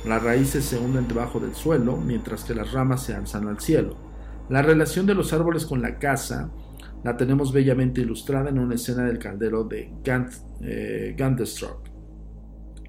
Las 0.07 0.23
raíces 0.23 0.65
se 0.65 0.79
hunden 0.79 1.09
debajo 1.09 1.41
del 1.41 1.57
suelo, 1.57 1.97
mientras 1.97 2.45
que 2.45 2.55
las 2.55 2.71
ramas 2.71 3.03
se 3.03 3.15
alzan 3.15 3.49
al 3.49 3.59
cielo. 3.59 3.97
La 4.49 4.63
relación 4.63 5.07
de 5.07 5.15
los 5.15 5.33
árboles 5.33 5.67
con 5.67 5.83
la 5.83 5.99
casa 5.99 6.53
la 7.03 7.17
tenemos 7.17 7.53
bellamente 7.53 8.01
ilustrada 8.01 8.49
en 8.51 8.61
una 8.61 8.77
escena 8.77 9.05
del 9.05 9.19
caldero 9.19 9.65
de 9.65 9.93
Gant, 10.05 10.33
eh, 10.61 11.17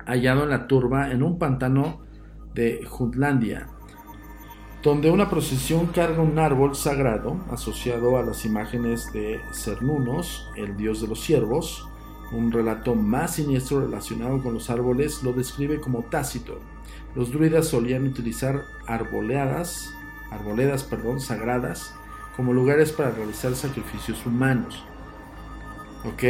hallado 0.05 0.43
en 0.43 0.49
la 0.49 0.67
turba 0.67 1.11
en 1.11 1.23
un 1.23 1.39
pantano 1.39 2.10
de 2.53 2.85
Jutlandia, 2.85 3.67
donde 4.83 5.11
una 5.11 5.29
procesión 5.29 5.87
carga 5.87 6.21
un 6.21 6.39
árbol 6.39 6.75
sagrado 6.75 7.37
asociado 7.51 8.17
a 8.17 8.23
las 8.23 8.45
imágenes 8.45 9.11
de 9.13 9.39
Cernunos, 9.53 10.49
el 10.55 10.75
dios 10.75 11.01
de 11.01 11.07
los 11.07 11.21
ciervos. 11.21 11.87
Un 12.31 12.51
relato 12.51 12.95
más 12.95 13.35
siniestro 13.35 13.81
relacionado 13.81 14.41
con 14.41 14.53
los 14.53 14.69
árboles 14.69 15.21
lo 15.21 15.33
describe 15.33 15.81
como 15.81 16.03
Tácito. 16.03 16.59
Los 17.13 17.31
druidas 17.31 17.67
solían 17.67 18.07
utilizar 18.07 18.63
arboleadas 18.87 19.93
arboledas 20.31 20.83
perdón, 20.83 21.19
sagradas 21.19 21.93
como 22.35 22.53
lugares 22.53 22.91
para 22.91 23.11
realizar 23.11 23.53
sacrificios 23.53 24.25
humanos. 24.25 24.83
¿Ok? 26.05 26.23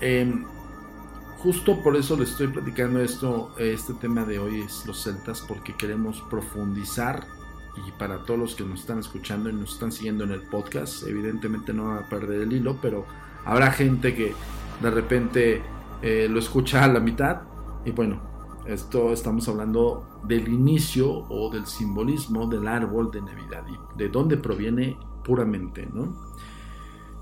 Em, 0.00 0.44
justo 1.44 1.82
por 1.82 1.94
eso 1.94 2.16
le 2.16 2.24
estoy 2.24 2.46
platicando 2.46 3.00
esto, 3.00 3.50
este 3.58 3.92
tema 3.92 4.24
de 4.24 4.38
hoy 4.38 4.62
es 4.62 4.86
los 4.86 5.02
celtas, 5.02 5.42
porque 5.42 5.74
queremos 5.74 6.22
profundizar 6.30 7.26
y 7.86 7.90
para 7.98 8.24
todos 8.24 8.40
los 8.40 8.54
que 8.54 8.64
nos 8.64 8.80
están 8.80 9.00
escuchando 9.00 9.50
y 9.50 9.52
nos 9.52 9.74
están 9.74 9.92
siguiendo 9.92 10.24
en 10.24 10.30
el 10.30 10.40
podcast, 10.40 11.06
evidentemente 11.06 11.74
no 11.74 11.88
va 11.88 11.98
a 11.98 12.08
perder 12.08 12.40
el 12.40 12.52
hilo, 12.54 12.78
pero 12.80 13.04
habrá 13.44 13.70
gente 13.72 14.14
que 14.14 14.34
de 14.80 14.90
repente 14.90 15.60
eh, 16.00 16.28
lo 16.30 16.38
escucha 16.38 16.82
a 16.82 16.88
la 16.88 17.00
mitad 17.00 17.42
y 17.84 17.90
bueno, 17.90 18.22
esto 18.64 19.12
estamos 19.12 19.46
hablando 19.46 20.22
del 20.24 20.48
inicio 20.48 21.26
o 21.28 21.50
del 21.52 21.66
simbolismo 21.66 22.46
del 22.46 22.66
árbol 22.66 23.10
de 23.10 23.20
Navidad 23.20 23.64
y 23.68 23.98
de 23.98 24.08
dónde 24.08 24.38
proviene 24.38 24.96
puramente, 25.22 25.86
¿no? 25.92 26.16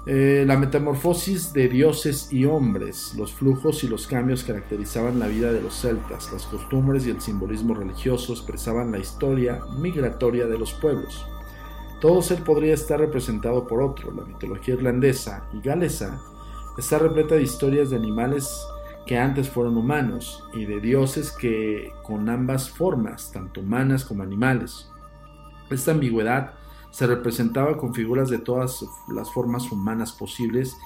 Eh, 0.05 0.43
la 0.49 0.57
metamorfosis 0.57 1.53
de 1.53 1.69
dioses 1.69 2.33
y 2.33 2.45
hombres, 2.45 3.15
los 3.17 3.33
flujos 3.33 3.85
y 3.85 3.89
los 3.89 4.09
cambios 4.09 4.43
caracterizaban 4.43 5.21
la 5.21 5.29
vida 5.29 5.53
de 5.53 5.63
los 5.63 5.81
celtas, 5.81 6.33
las 6.33 6.45
costumbres 6.47 7.07
y 7.07 7.11
el 7.11 7.21
simbolismo 7.21 7.73
religioso 7.75 8.33
expresaban 8.33 8.91
la 8.91 8.99
historia 8.99 9.61
migratoria 9.79 10.47
de 10.47 10.59
los 10.59 10.73
pueblos. 10.73 11.25
Todo 12.01 12.21
ser 12.21 12.43
podría 12.43 12.75
estar 12.75 12.99
representado 12.99 13.65
por 13.69 13.81
otro. 13.81 14.11
La 14.11 14.25
mitología 14.25 14.75
irlandesa 14.75 15.47
y 15.53 15.61
galesa 15.61 16.21
está 16.77 16.99
repleta 16.99 17.37
de 17.37 17.43
historias 17.43 17.91
de 17.91 17.97
animales 17.97 18.67
que 19.07 19.17
antes 19.19 19.49
fueron 19.49 19.77
humanos 19.77 20.43
y 20.53 20.65
de 20.65 20.81
dioses 20.81 21.31
que 21.31 21.93
con 22.03 22.29
ambas 22.29 22.69
formas, 22.69 23.31
tanto 23.31 23.61
humanas 23.61 24.05
como 24.05 24.25
animales. 24.25 24.91
Esta 25.71 25.93
ambigüedad 25.93 26.55
se 26.93 27.07
representaba 27.07 27.79
con 27.79 27.95
figuras 27.95 28.29
de 28.29 28.39
todas 28.39 28.85
las 29.09 29.33
formas 29.33 29.73
humanas 29.73 30.13
posibles 30.13 30.77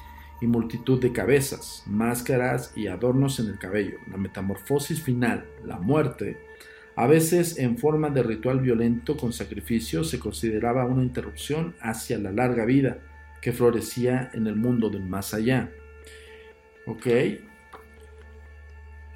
y 0.41 0.47
multitud 0.47 1.01
de 1.01 1.13
cabezas, 1.13 1.83
máscaras 1.87 2.73
y 2.77 2.87
adornos 2.87 3.41
en 3.41 3.49
el 3.49 3.59
cabello. 3.59 3.99
La 4.09 4.17
metamorfosis 4.17 5.03
final, 5.03 5.47
la 5.65 5.79
muerte, 5.79 6.39
a 6.95 7.07
veces 7.09 7.59
en 7.59 7.77
forma 7.77 8.09
de 8.11 8.23
ritual 8.23 8.61
violento 8.61 9.17
con 9.17 9.33
sacrificio, 9.33 10.05
se 10.05 10.21
consideraba 10.21 10.85
una 10.85 11.03
interrupción 11.03 11.75
hacia 11.81 12.19
la 12.19 12.31
larga 12.31 12.65
vida 12.65 13.01
que 13.43 13.53
florecía 13.53 14.31
en 14.33 14.47
el 14.47 14.55
mundo 14.55 14.89
del 14.89 15.05
más 15.05 15.35
allá. 15.35 15.73
¿Ok? 16.87 17.07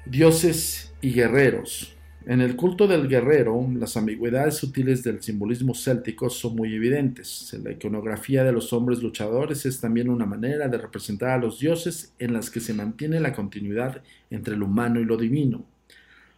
Dioses 0.05 0.93
y 0.99 1.13
guerreros. 1.13 1.95
En 2.23 2.39
el 2.39 2.55
culto 2.55 2.87
del 2.87 3.07
guerrero, 3.07 3.67
las 3.73 3.97
ambigüedades 3.97 4.55
sutiles 4.55 5.03
del 5.03 5.23
simbolismo 5.23 5.73
céltico 5.73 6.29
son 6.29 6.55
muy 6.55 6.75
evidentes. 6.75 7.57
La 7.63 7.71
iconografía 7.71 8.43
de 8.43 8.51
los 8.51 8.71
hombres 8.73 9.01
luchadores 9.01 9.65
es 9.65 9.81
también 9.81 10.07
una 10.07 10.27
manera 10.27 10.67
de 10.67 10.77
representar 10.77 11.29
a 11.29 11.37
los 11.39 11.59
dioses 11.59 12.13
en 12.19 12.33
las 12.33 12.51
que 12.51 12.59
se 12.59 12.75
mantiene 12.75 13.19
la 13.19 13.33
continuidad 13.33 14.03
entre 14.29 14.55
lo 14.55 14.67
humano 14.67 14.99
y 14.99 15.05
lo 15.05 15.17
divino. 15.17 15.65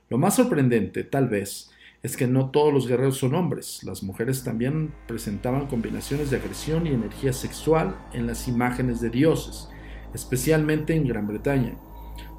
Lo 0.10 0.18
más 0.18 0.38
sorprendente, 0.38 1.04
tal 1.04 1.28
vez, 1.28 1.70
es 2.02 2.16
que 2.16 2.28
no 2.28 2.50
todos 2.50 2.74
los 2.74 2.88
guerreros 2.88 3.18
son 3.18 3.36
hombres. 3.36 3.84
Las 3.84 4.04
mujeres 4.04 4.42
también 4.42 4.94
presentaban 5.06 5.68
combinaciones 5.68 6.30
de 6.30 6.38
agresión 6.38 6.88
y 6.88 6.92
energía 6.92 7.34
sexual 7.34 7.94
en 8.14 8.26
las 8.26 8.48
imágenes 8.48 9.02
de 9.02 9.10
dioses, 9.10 9.68
especialmente 10.14 10.96
en 10.96 11.10
Gran 11.10 11.28
Bretaña. 11.28 11.76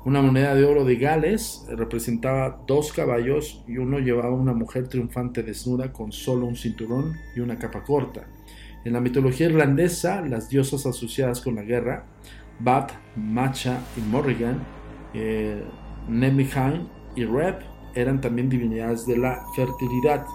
Una 0.05 0.21
moneda 0.21 0.55
de 0.55 0.67
oro 0.67 0.85
de 0.85 0.97
Gales 0.97 1.65
representaba 1.71 2.63
dos 2.67 2.93
caballos 2.93 3.65
y 3.67 3.79
uno 3.79 3.99
llevaba 4.01 4.35
una 4.35 4.53
mujer 4.53 4.87
triunfante 4.87 5.43
desnuda 5.43 5.95
con 5.95 6.13
solo 6.13 6.45
un 6.45 6.57
cinturón 6.57 7.15
y 7.35 7.41
una 7.41 7.59
capa 7.59 7.83
corta. 7.83 8.27
En 8.85 8.93
la 8.93 9.01
mitología 9.01 9.47
irlandesa, 9.47 10.21
las 10.21 10.51
diosas 10.51 10.85
asociadas 10.85 11.41
con 11.41 11.55
la 11.55 11.63
guerra, 11.63 12.05
Bat, 12.61 12.93
Macha 13.17 13.81
y 13.97 14.03
Morrigan, 14.03 14.63
eh, 15.15 15.65
y 17.17 17.25
Rep, 17.25 17.63
eran 17.95 18.21
también 18.21 18.51
divinidades 18.51 19.07
de 19.07 19.17
la 19.17 19.43
fertilidad. 19.57 20.27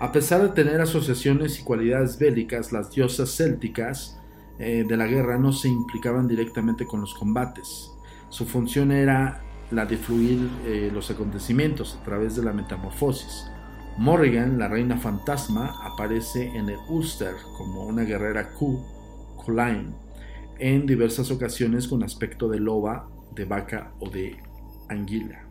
A 0.00 0.10
pesar 0.10 0.42
de 0.42 0.48
tener 0.48 0.80
asociaciones 0.80 1.60
y 1.60 1.62
cualidades 1.62 2.18
bélicas, 2.18 2.72
las 2.72 2.90
diosas 2.90 3.36
célticas 3.36 4.18
eh, 4.58 4.84
de 4.86 4.96
la 4.96 5.06
guerra 5.06 5.38
no 5.38 5.52
se 5.52 5.68
implicaban 5.68 6.26
directamente 6.26 6.84
con 6.84 7.00
los 7.00 7.14
combates. 7.14 7.91
Su 8.32 8.46
función 8.46 8.92
era 8.92 9.42
la 9.70 9.84
de 9.84 9.98
fluir 9.98 10.48
eh, 10.64 10.90
los 10.90 11.10
acontecimientos 11.10 11.98
a 12.00 12.02
través 12.02 12.34
de 12.34 12.42
la 12.42 12.54
metamorfosis. 12.54 13.44
Morrigan, 13.98 14.58
la 14.58 14.68
reina 14.68 14.96
fantasma, 14.96 15.74
aparece 15.84 16.46
en 16.56 16.70
el 16.70 16.78
Ulster 16.88 17.34
como 17.58 17.84
una 17.84 18.04
guerrera 18.04 18.54
Q, 18.54 18.82
Culain, 19.36 19.94
en 20.58 20.86
diversas 20.86 21.30
ocasiones 21.30 21.86
con 21.86 22.02
aspecto 22.02 22.48
de 22.48 22.58
loba, 22.58 23.06
de 23.34 23.44
vaca 23.44 23.92
o 24.00 24.08
de 24.08 24.38
anguila. 24.88 25.42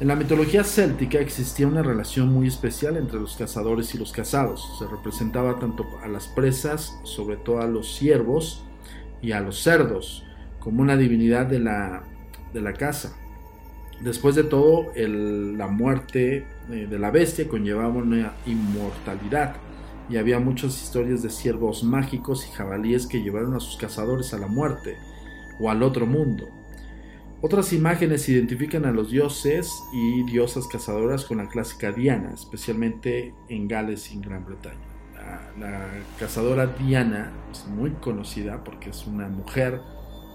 En 0.00 0.08
la 0.08 0.16
mitología 0.16 0.64
céltica 0.64 1.20
existía 1.20 1.68
una 1.68 1.84
relación 1.84 2.32
muy 2.32 2.48
especial 2.48 2.96
entre 2.96 3.20
los 3.20 3.36
cazadores 3.36 3.94
y 3.94 3.98
los 3.98 4.10
cazados. 4.10 4.78
Se 4.80 4.88
representaba 4.88 5.60
tanto 5.60 5.86
a 6.02 6.08
las 6.08 6.26
presas, 6.26 6.98
sobre 7.04 7.36
todo 7.36 7.60
a 7.60 7.68
los 7.68 7.94
ciervos, 7.94 8.64
y 9.22 9.32
a 9.32 9.40
los 9.40 9.60
cerdos 9.60 10.24
como 10.58 10.82
una 10.82 10.96
divinidad 10.96 11.46
de 11.46 11.60
la, 11.60 12.04
de 12.52 12.60
la 12.60 12.72
casa. 12.72 13.16
Después 14.00 14.34
de 14.34 14.44
todo, 14.44 14.92
la 14.96 15.66
muerte 15.66 16.46
eh, 16.70 16.86
de 16.88 16.98
la 16.98 17.10
bestia 17.10 17.48
conllevaba 17.48 17.88
una 17.88 18.34
inmortalidad 18.46 19.56
y 20.08 20.16
había 20.16 20.38
muchas 20.38 20.80
historias 20.82 21.22
de 21.22 21.30
ciervos 21.30 21.82
mágicos 21.82 22.46
y 22.46 22.52
jabalíes 22.52 23.06
que 23.06 23.22
llevaron 23.22 23.54
a 23.54 23.60
sus 23.60 23.76
cazadores 23.76 24.32
a 24.32 24.38
la 24.38 24.46
muerte 24.46 24.96
o 25.58 25.70
al 25.70 25.82
otro 25.82 26.06
mundo. 26.06 26.48
Otras 27.40 27.72
imágenes 27.72 28.28
identifican 28.28 28.84
a 28.84 28.90
los 28.90 29.10
dioses 29.10 29.72
y 29.92 30.24
diosas 30.24 30.66
cazadoras 30.66 31.24
con 31.24 31.38
la 31.38 31.48
clásica 31.48 31.92
Diana, 31.92 32.32
especialmente 32.34 33.34
en 33.48 33.68
Gales 33.68 34.10
y 34.10 34.14
en 34.14 34.22
Gran 34.22 34.44
Bretaña 34.44 34.87
la, 35.58 35.86
cazadora 36.18 36.66
Diana 36.66 37.32
es 37.50 37.66
muy 37.66 37.90
conocida 37.92 38.62
porque 38.64 38.90
es 38.90 39.06
una 39.06 39.28
mujer 39.28 39.80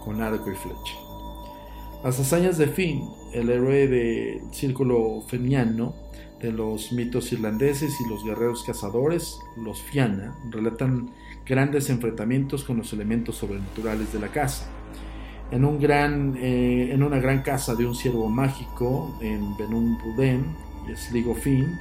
con 0.03 0.21
arco 0.21 0.51
y 0.51 0.55
flecha. 0.55 0.95
Las 2.03 2.19
hazañas 2.19 2.57
de 2.57 2.67
Finn, 2.67 3.01
el 3.33 3.49
héroe 3.49 3.87
del 3.87 4.53
círculo 4.53 5.21
feniano 5.27 5.95
de 6.41 6.51
los 6.51 6.91
mitos 6.91 7.31
irlandeses 7.31 7.95
y 8.01 8.09
los 8.09 8.23
guerreros 8.25 8.63
cazadores, 8.63 9.39
los 9.55 9.81
Fianna, 9.81 10.35
relatan 10.49 11.11
grandes 11.45 11.89
enfrentamientos 11.89 12.65
con 12.65 12.77
los 12.77 12.91
elementos 12.91 13.37
sobrenaturales 13.37 14.11
de 14.11 14.19
la 14.19 14.27
casa. 14.27 14.69
En, 15.51 15.63
un 15.63 15.79
gran, 15.79 16.35
eh, 16.37 16.89
en 16.91 17.03
una 17.03 17.19
gran 17.19 17.41
casa 17.41 17.75
de 17.75 17.85
un 17.85 17.95
ciervo 17.95 18.27
mágico 18.27 19.17
en 19.21 19.55
Benum 19.55 19.97
Buden 19.99 20.55
y 20.89 20.95
Sligo 20.97 21.33
Finn, 21.33 21.79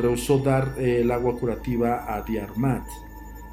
rehusó 0.00 0.38
dar 0.38 0.74
eh, 0.78 1.00
el 1.00 1.10
agua 1.10 1.36
curativa 1.36 2.14
a 2.14 2.22
Diarmat, 2.22 2.86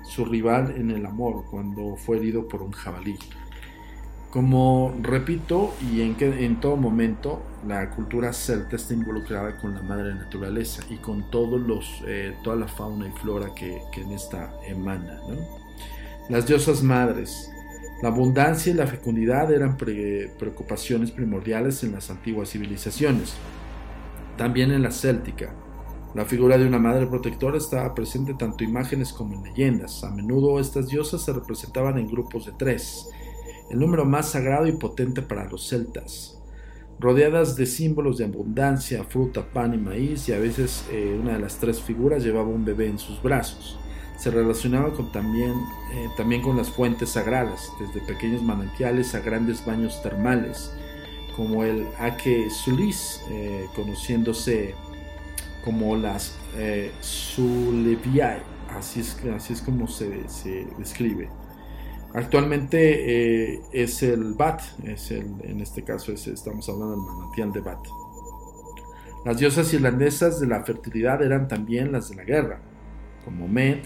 su 0.04 0.26
rival 0.26 0.74
en 0.78 0.92
el 0.92 1.06
amor, 1.06 1.46
cuando 1.50 1.96
fue 1.96 2.18
herido 2.18 2.48
por 2.48 2.62
un 2.62 2.72
jabalí. 2.72 3.18
Como 4.30 4.94
repito, 5.02 5.74
y 5.92 6.02
en, 6.02 6.16
que, 6.16 6.46
en 6.46 6.60
todo 6.60 6.76
momento, 6.76 7.42
la 7.66 7.90
cultura 7.90 8.34
celta 8.34 8.76
está 8.76 8.94
involucrada 8.94 9.58
con 9.58 9.74
la 9.74 9.82
madre 9.82 10.14
naturaleza 10.14 10.84
y 10.90 10.98
con 10.98 11.32
todos 11.32 11.60
los, 11.62 12.04
eh, 12.06 12.36
toda 12.44 12.58
la 12.58 12.68
fauna 12.68 13.08
y 13.08 13.12
flora 13.12 13.54
que, 13.56 13.82
en 13.96 14.12
esta 14.12 14.54
emana. 14.68 15.20
Las 16.30 16.46
diosas 16.46 16.84
madres. 16.84 17.50
La 18.02 18.10
abundancia 18.10 18.72
y 18.72 18.76
la 18.76 18.86
fecundidad 18.86 19.52
eran 19.52 19.76
preocupaciones 19.76 21.10
primordiales 21.10 21.84
en 21.84 21.94
las 21.94 22.12
antiguas 22.12 22.52
civilizaciones, 22.52 23.34
también 24.38 24.72
en 24.72 24.84
la 24.84 24.92
céltica. 24.92 25.52
La 26.18 26.26
figura 26.26 26.58
de 26.58 26.66
una 26.66 26.80
madre 26.80 27.06
protectora 27.06 27.60
estaba 27.60 27.94
presente 27.94 28.34
tanto 28.34 28.64
en 28.64 28.72
imágenes 28.72 29.14
como 29.14 29.36
en 29.36 29.44
leyendas. 29.44 30.04
A 30.04 30.10
menudo 30.10 30.60
estas 30.60 30.88
diosas 30.88 31.22
se 31.22 31.32
representaban 31.32 32.00
en 32.00 32.08
grupos 32.08 32.48
de 32.48 32.54
tres, 32.54 33.08
el 33.70 33.78
número 33.78 34.04
más 34.04 34.32
sagrado 34.32 34.66
y 34.66 34.72
potente 34.72 35.22
para 35.22 35.48
los 35.48 35.70
celtas. 35.70 36.42
Rodeadas 37.00 37.56
de 37.56 37.68
símbolos 37.68 38.18
de 38.18 38.26
abundancia, 38.26 39.04
fruta, 39.04 39.46
pan 39.54 39.76
y 39.76 39.78
maíz, 39.78 40.28
y 40.28 40.34
a 40.34 40.40
veces 40.40 40.88
eh, 40.92 41.20
una 41.22 41.34
de 41.34 41.40
las 41.40 41.60
tres 41.60 41.80
figuras 41.84 42.24
llevaba 42.24 42.50
un 42.50 42.66
bebé 42.66 42.88
en 42.88 42.98
sus 42.98 43.22
brazos. 43.22 43.78
Se 44.18 44.32
relacionaba 44.32 44.94
con 44.94 45.12
también, 45.12 45.54
eh, 45.94 46.42
con 46.42 46.58
las 46.58 46.72
fuentes 46.72 47.10
sagradas, 47.10 47.72
desde 47.80 48.04
pequeños 48.08 48.42
manantiales 48.42 49.14
a 49.14 49.20
grandes 49.20 49.64
baños 49.64 50.02
termales, 50.02 50.72
como 51.36 51.64
el 51.64 51.86
Ake 52.00 52.50
Sulis, 52.50 53.22
eh, 53.30 53.68
conociéndose 53.76 54.74
como 55.68 55.98
las 55.98 56.34
eh, 56.56 56.94
así 58.74 59.02
es, 59.02 59.18
así 59.36 59.52
es 59.52 59.62
como 59.62 59.86
se, 59.86 60.24
describe. 60.78 61.28
Actualmente 62.14 63.56
eh, 63.56 63.62
es 63.74 64.02
el 64.02 64.34
Bat, 64.34 64.62
es 64.86 65.12
el, 65.12 65.26
en 65.44 65.60
este 65.60 65.84
caso 65.84 66.14
estamos 66.14 66.70
hablando 66.70 66.96
del 66.96 67.06
manantial 67.06 67.52
de 67.52 67.60
Bat. 67.60 67.86
Las 69.26 69.40
diosas 69.40 69.74
irlandesas 69.74 70.40
de 70.40 70.48
la 70.48 70.64
fertilidad 70.64 71.22
eran 71.22 71.50
también 71.50 71.92
las 71.92 72.08
de 72.12 72.16
la 72.16 72.24
guerra, 72.24 72.62
como 73.26 73.50
Met, 73.50 73.84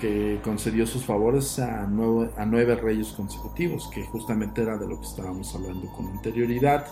que 0.00 0.40
concedió 0.42 0.86
sus 0.86 1.04
favores 1.04 1.58
a 1.58 1.86
nueve, 1.86 2.30
a 2.38 2.46
nueve 2.46 2.76
reyes 2.76 3.08
consecutivos, 3.08 3.90
que 3.92 4.04
justamente 4.04 4.62
era 4.62 4.78
de 4.78 4.88
lo 4.88 4.98
que 4.98 5.06
estábamos 5.06 5.54
hablando 5.54 5.86
con 5.92 6.06
anterioridad. 6.06 6.86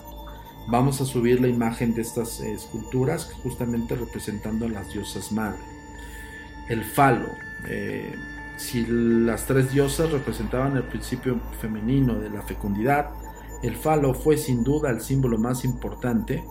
Vamos 0.69 1.01
a 1.01 1.05
subir 1.05 1.41
la 1.41 1.49
imagen 1.49 1.95
de 1.95 2.03
estas 2.03 2.41
eh, 2.41 2.53
esculturas 2.53 3.33
justamente 3.43 3.97
representando 3.97 4.67
a 4.67 4.69
las 4.69 4.93
diosas 4.93 5.33
madre. 5.33 5.59
El 6.69 6.85
falo. 6.85 7.29
Eh, 7.69 8.15
si 8.57 8.87
las 8.87 9.47
tres 9.47 9.73
diosas 9.73 10.13
representaban 10.13 10.77
el 10.77 10.85
principio 10.85 11.41
femenino 11.61 12.15
de 12.15 12.31
la 12.31 12.43
fecundidad, 12.43 13.11
el 13.63 13.77
falo 13.77 14.15
fue 14.15 14.37
sin 14.37 14.63
duda 14.63 14.91
el 14.91 15.01
símbolo 15.01 15.39
más 15.39 15.65
importante 15.65 16.45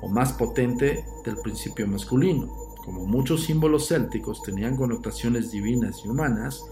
o 0.00 0.08
más 0.08 0.32
potente 0.32 1.04
del 1.24 1.36
principio 1.38 1.88
masculino. 1.88 2.46
Como 2.84 3.04
muchos 3.04 3.44
símbolos 3.44 3.88
célticos 3.88 4.42
tenían 4.42 4.76
connotaciones 4.76 5.50
divinas 5.50 6.02
y 6.04 6.08
humanas, 6.08 6.64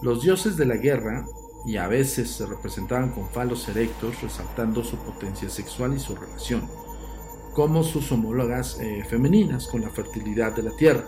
los 0.00 0.22
dioses 0.22 0.56
de 0.56 0.66
la 0.66 0.76
guerra 0.76 1.26
y 1.66 1.78
a 1.78 1.88
veces 1.88 2.30
se 2.30 2.46
representaban 2.46 3.10
con 3.10 3.28
falos 3.28 3.68
erectos 3.68 4.22
resaltando 4.22 4.84
su 4.84 4.96
potencia 4.98 5.50
sexual 5.50 5.94
y 5.94 5.98
su 5.98 6.14
relación, 6.14 6.62
como 7.52 7.82
sus 7.82 8.10
homólogas 8.12 8.78
eh, 8.80 9.04
femeninas 9.08 9.66
con 9.66 9.80
la 9.80 9.90
fertilidad 9.90 10.54
de 10.54 10.62
la 10.62 10.70
tierra. 10.76 11.04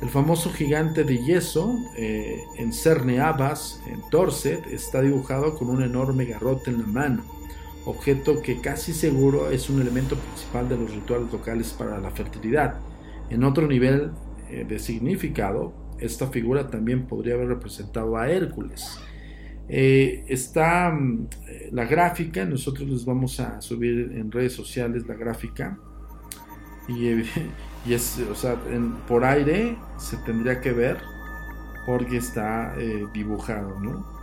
El 0.00 0.08
famoso 0.08 0.50
gigante 0.50 1.04
de 1.04 1.18
yeso 1.22 1.76
eh, 1.96 2.44
en 2.56 2.72
Cerne 2.72 3.20
Abbas, 3.20 3.82
en 3.86 4.00
Dorset, 4.10 4.66
está 4.68 5.02
dibujado 5.02 5.58
con 5.58 5.68
un 5.68 5.82
enorme 5.82 6.24
garrote 6.24 6.70
en 6.70 6.80
la 6.80 6.86
mano, 6.86 7.24
objeto 7.84 8.40
que 8.40 8.60
casi 8.60 8.94
seguro 8.94 9.50
es 9.50 9.68
un 9.68 9.80
elemento 9.80 10.14
principal 10.16 10.68
de 10.68 10.76
los 10.76 10.94
rituales 10.94 11.32
locales 11.32 11.74
para 11.76 11.98
la 11.98 12.10
fertilidad. 12.10 12.76
En 13.28 13.42
otro 13.42 13.66
nivel 13.66 14.12
eh, 14.48 14.64
de 14.66 14.78
significado, 14.78 15.72
esta 15.98 16.28
figura 16.28 16.68
también 16.68 17.06
podría 17.06 17.34
haber 17.34 17.48
representado 17.48 18.16
a 18.16 18.30
Hércules, 18.30 18.98
eh, 19.72 20.24
está 20.26 20.90
mm, 20.90 21.28
la 21.70 21.84
gráfica, 21.84 22.44
nosotros 22.44 22.88
les 22.88 23.04
vamos 23.04 23.38
a 23.38 23.60
subir 23.60 24.10
en 24.16 24.32
redes 24.32 24.52
sociales 24.52 25.06
la 25.06 25.14
gráfica. 25.14 25.78
Y, 26.88 27.22
es, 27.88 28.18
o 28.28 28.34
sea, 28.34 28.56
por 29.06 29.24
aire 29.24 29.76
se 29.96 30.16
tendría 30.18 30.60
que 30.60 30.72
ver 30.72 30.98
porque 31.86 32.16
está 32.16 32.74
eh, 32.78 33.06
dibujado 33.14 33.78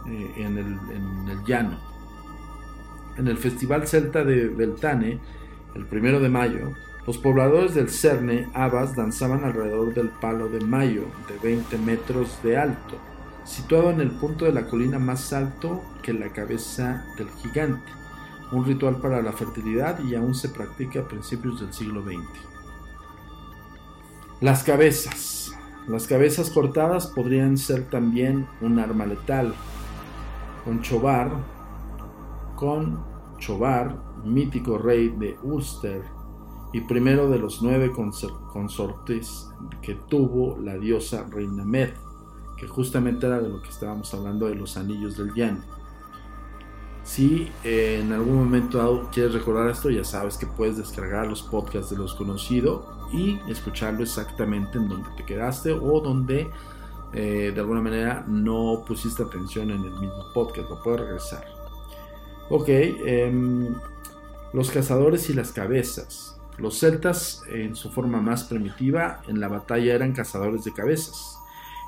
eh, 0.10 0.44
en, 0.44 0.58
el, 0.58 1.44
llano. 1.48 1.80
En 3.18 3.30
el 3.30 3.38
Festival 3.38 3.88
Celta 3.88 4.26
de 4.26 4.50
Beltane, 4.50 5.18
el 5.76 5.86
primero 5.86 6.20
de 6.20 6.28
mayo, 6.28 6.74
los 7.06 7.18
pobladores 7.18 7.74
del 7.74 7.90
Cerne, 7.90 8.50
Abas, 8.54 8.98
danzaban 8.98 9.46
alrededor 9.46 9.94
del 9.94 10.10
palo 10.10 10.50
de 10.50 10.60
mayo 10.60 11.06
de 11.30 11.40
20 11.42 11.78
metros 11.78 12.38
de 12.44 12.58
alto 12.58 12.98
situado 13.48 13.90
en 13.92 14.02
el 14.02 14.12
punto 14.12 14.46
de 14.46 14.52
la 14.52 14.68
colina 14.68 15.00
más 15.00 15.32
alto 15.32 15.82
que 16.04 16.14
la 16.14 16.34
cabeza 16.34 17.06
del 17.18 17.30
gigante, 17.42 17.90
un 18.52 18.66
ritual 18.66 18.98
para 18.98 19.22
la 19.22 19.32
fertilidad 19.32 20.04
y 20.04 20.16
aún 20.16 20.36
se 20.36 20.50
practica 20.50 21.00
a 21.00 21.08
principios 21.08 21.62
del 21.62 21.74
siglo 21.74 22.04
XX. 22.04 22.28
Las 24.42 24.64
cabezas. 24.64 25.54
Las 25.88 26.06
cabezas 26.06 26.50
cortadas 26.50 27.08
podrían 27.08 27.58
ser 27.58 27.90
también 27.90 28.46
un 28.60 28.78
arma 28.78 29.06
letal. 29.06 29.54
Con 30.66 30.82
Chobar, 30.82 31.32
con 32.56 33.02
Chobar, 33.40 33.98
mítico 34.26 34.78
rey 34.78 35.16
de 35.18 35.38
Ulster 35.44 36.04
y 36.74 36.82
primero 36.82 37.30
de 37.30 37.40
los 37.40 37.62
nueve 37.62 37.94
consortes 37.94 39.50
que 39.82 39.96
tuvo 39.96 40.58
la 40.60 40.78
diosa 40.78 41.26
Reina 41.32 41.64
Med 41.64 41.94
que 42.58 42.68
justamente 42.68 43.28
era 43.28 43.40
de 43.40 43.50
lo 43.50 43.62
que 43.62 43.70
estábamos 43.70 44.14
hablando 44.14 44.48
de 44.48 44.56
los 44.56 44.78
anillos 44.78 45.18
del 45.18 45.34
llano. 45.34 45.62
Si 47.04 47.50
eh, 47.64 48.02
en 48.02 48.12
algún 48.12 48.36
momento 48.36 49.10
quieres 49.14 49.34
recordar 49.34 49.70
esto, 49.70 49.90
ya 49.90 50.04
sabes 50.04 50.38
que 50.38 50.46
puedes 50.46 50.78
descargar 50.78 51.26
los 51.26 51.42
podcasts 51.42 51.90
de 51.90 51.98
los 51.98 52.14
conocidos 52.14 52.84
y 53.14 53.40
escucharlo 53.48 54.04
exactamente 54.04 54.78
en 54.78 54.90
donde 54.90 55.10
te 55.16 55.24
quedaste 55.24 55.72
o 55.72 56.02
donde 56.02 56.50
eh, 57.14 57.52
de 57.54 57.62
alguna 57.62 57.82
manera 57.82 58.26
no 58.28 58.84
pusiste 58.86 59.24
atención 59.24 59.72
en 59.72 59.86
el 59.86 59.92
mismo 59.92 60.26
podcast, 60.34 60.70
lo 60.70 60.84
puedes 60.84 61.00
regresar. 61.00 61.46
Ok, 62.50 62.68
em, 62.68 63.74
los 64.52 64.70
cazadores 64.70 65.30
y 65.30 65.34
las 65.34 65.52
cabezas. 65.54 66.40
Los 66.58 66.80
celtas 66.80 67.44
en 67.50 67.76
su 67.76 67.92
forma 67.92 68.20
más 68.20 68.44
primitiva 68.44 69.22
en 69.28 69.40
la 69.40 69.48
batalla 69.48 69.94
eran 69.94 70.12
cazadores 70.12 70.64
de 70.64 70.74
cabezas. 70.74 71.37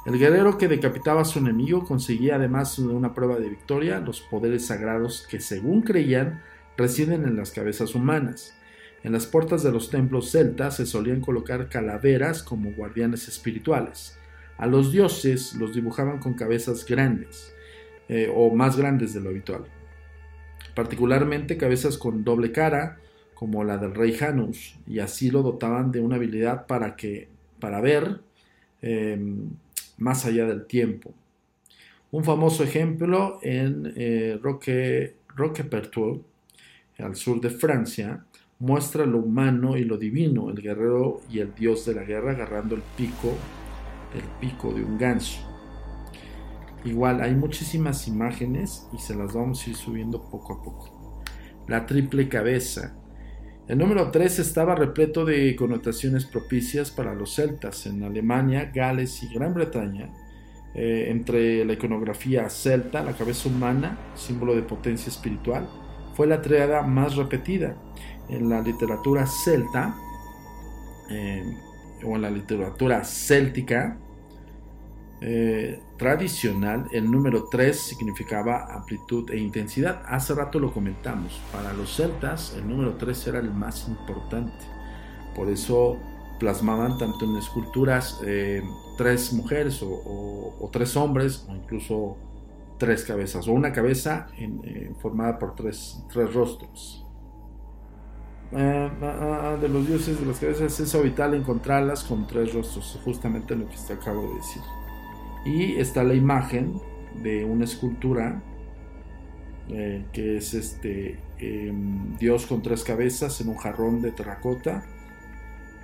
El 0.10 0.18
guerrero 0.18 0.58
que 0.58 0.68
decapitaba 0.68 1.22
a 1.22 1.26
su 1.26 1.38
enemigo 1.38 1.86
conseguía 1.86 2.38
además 2.38 2.76
de 2.78 2.88
una 2.88 3.14
prueba 3.14 3.38
de 3.38 3.48
victoria 3.48 4.00
los 4.00 4.22
poderes 4.22 4.66
sagrados 4.66 5.28
que 5.30 5.40
según 5.40 5.84
creían 5.84 6.42
residen 6.76 7.26
en 7.26 7.38
las 7.38 7.52
cabezas 7.52 7.94
humanas. 7.94 8.56
En 9.04 9.12
las 9.12 9.28
puertas 9.28 9.62
de 9.62 9.72
los 9.72 9.92
templos 9.92 10.32
celtas 10.32 10.78
se 10.78 10.88
solían 10.88 11.22
colocar 11.22 11.70
calaveras 11.70 12.42
como 12.42 12.72
guardianes 12.72 13.28
espirituales. 13.28 14.18
A 14.58 14.66
los 14.66 14.92
dioses 14.92 15.54
los 15.54 15.76
dibujaban 15.76 16.18
con 16.18 16.34
cabezas 16.34 16.88
grandes 16.88 17.54
eh, 18.08 18.34
o 18.36 18.50
más 18.56 18.78
grandes 18.78 19.14
de 19.14 19.22
lo 19.22 19.30
habitual. 19.30 19.66
Particularmente 20.74 21.56
cabezas 21.56 22.00
con 22.00 22.24
doble 22.24 22.52
cara, 22.52 22.98
como 23.36 23.64
la 23.64 23.78
del 23.78 23.94
rey 23.94 24.14
Janus, 24.14 24.76
y 24.88 25.02
así 25.02 25.30
lo 25.30 25.44
dotaban 25.44 25.92
de 25.92 26.02
una 26.02 26.16
habilidad 26.16 26.66
para 26.66 26.96
que 26.96 27.30
para 27.60 27.80
ver 27.80 28.22
em, 28.82 29.52
más 30.00 30.26
allá 30.26 30.46
del 30.46 30.66
tiempo. 30.66 31.14
Un 32.12 32.24
famoso 32.24 32.64
ejemplo 32.64 33.40
en 33.44 33.94
eh, 33.96 34.40
Roque, 34.42 35.16
al 36.98 37.16
sur 37.16 37.40
de 37.40 37.50
Francia, 37.50 38.26
muestra 38.60 39.06
lo 39.06 39.20
humano 39.20 39.78
y 39.78 39.84
lo 39.86 39.98
divino, 39.98 40.50
el 40.50 40.62
guerrero 40.62 41.22
y 41.30 41.40
el 41.40 41.54
dios 41.56 41.86
de 41.86 41.94
la 41.96 42.04
guerra 42.04 42.32
agarrando 42.32 42.76
el 42.76 42.82
pico, 42.98 43.34
el 44.14 44.24
pico 44.42 44.74
de 44.74 44.84
un 44.84 44.98
ganso. 44.98 45.40
Igual 46.84 47.22
hay 47.22 47.36
muchísimas 47.36 48.08
imágenes 48.08 48.88
y 48.94 48.98
se 48.98 49.16
las 49.16 49.34
vamos 49.34 49.66
a 49.66 49.70
ir 49.70 49.76
subiendo 49.76 50.24
poco 50.30 50.54
a 50.54 50.64
poco. 50.64 51.24
La 51.68 51.86
triple 51.86 52.28
cabeza, 52.28 52.99
el 53.70 53.78
número 53.78 54.10
3 54.10 54.40
estaba 54.40 54.74
repleto 54.74 55.26
de 55.26 55.56
connotaciones 55.56 56.26
propicias 56.26 56.90
para 56.90 57.14
los 57.14 57.36
celtas 57.36 57.86
en 57.86 58.04
Alemania, 58.04 58.72
Gales 58.74 59.22
y 59.22 59.32
Gran 59.32 59.54
Bretaña. 59.54 60.10
Eh, 60.74 61.06
entre 61.10 61.64
la 61.66 61.74
iconografía 61.74 62.50
celta, 62.50 63.04
la 63.04 63.14
cabeza 63.14 63.48
humana, 63.48 63.96
símbolo 64.16 64.56
de 64.56 64.64
potencia 64.64 65.10
espiritual, 65.10 65.70
fue 66.16 66.26
la 66.26 66.42
triada 66.42 66.82
más 66.82 67.16
repetida. 67.16 67.78
En 68.28 68.50
la 68.50 68.60
literatura 68.60 69.28
celta, 69.28 69.96
eh, 71.12 71.44
o 72.04 72.16
en 72.16 72.24
la 72.24 72.32
literatura 72.32 73.04
céltica, 73.04 74.00
eh, 75.22 75.82
tradicional, 75.98 76.88
el 76.92 77.12
número 77.12 77.46
3 77.50 77.78
significaba 77.78 78.74
amplitud 78.74 79.30
e 79.32 79.38
intensidad. 79.38 80.02
Hace 80.06 80.34
rato 80.34 80.60
lo 80.60 80.72
comentamos. 80.72 81.42
Para 81.52 81.74
los 81.74 81.96
celtas, 81.96 82.56
el 82.56 82.68
número 82.68 82.96
3 82.96 83.28
era 83.28 83.40
el 83.40 83.52
más 83.52 83.88
importante. 83.88 84.66
Por 85.36 85.50
eso 85.50 85.98
plasmaban 86.40 86.98
tanto 86.98 87.26
en 87.26 87.36
esculturas 87.36 88.22
eh, 88.26 88.64
tres 88.98 89.34
mujeres 89.34 89.82
o, 89.84 90.70
tres 90.72 90.96
hombres 90.96 91.46
o 91.50 91.56
incluso 91.56 92.16
tres 92.78 93.04
cabezas 93.04 93.46
o 93.48 93.52
una 93.52 93.74
cabeza 93.74 94.28
formada 95.02 95.38
por 95.38 95.54
tres, 95.56 96.02
tres 96.10 96.34
rostros. 96.34 97.06
Ah, 98.52 98.90
ah, 99.02 99.42
ah, 99.44 99.58
de 99.62 99.70
los 99.70 99.86
dioses 99.86 100.20
de 100.20 100.26
las 100.26 100.40
cabezas 100.40 100.80
es 100.80 101.04
vital 101.04 101.36
encontrarlas 101.36 102.04
con 102.04 102.26
tres 102.26 102.54
rostros, 102.54 103.00
justamente 103.04 103.56
lo 103.56 103.68
que 103.68 103.76
te 103.86 103.94
acabo 103.94 104.24
de 104.30 104.36
decir. 104.36 104.64
Y 105.46 105.76
está 105.76 106.04
la 106.04 106.14
imagen 106.14 106.80
de 107.22 107.46
una 107.46 107.66
escultura 107.66 108.42
eh, 109.70 110.06
que 110.12 110.38
es 110.38 110.56
este 110.56 111.20
em, 111.38 112.18
Dios 112.18 112.48
con 112.48 112.62
tres 112.64 112.84
cabezas 112.84 113.40
en 113.40 113.50
un 113.50 113.58
jarrón 113.58 114.02
de 114.02 114.12
terracota 114.12 114.84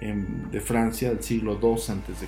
em, 0.01 0.49
de 0.49 0.59
Francia 0.59 1.09
del 1.09 1.21
siglo 1.21 1.59
II 1.61 1.73
a.C. 1.73 2.27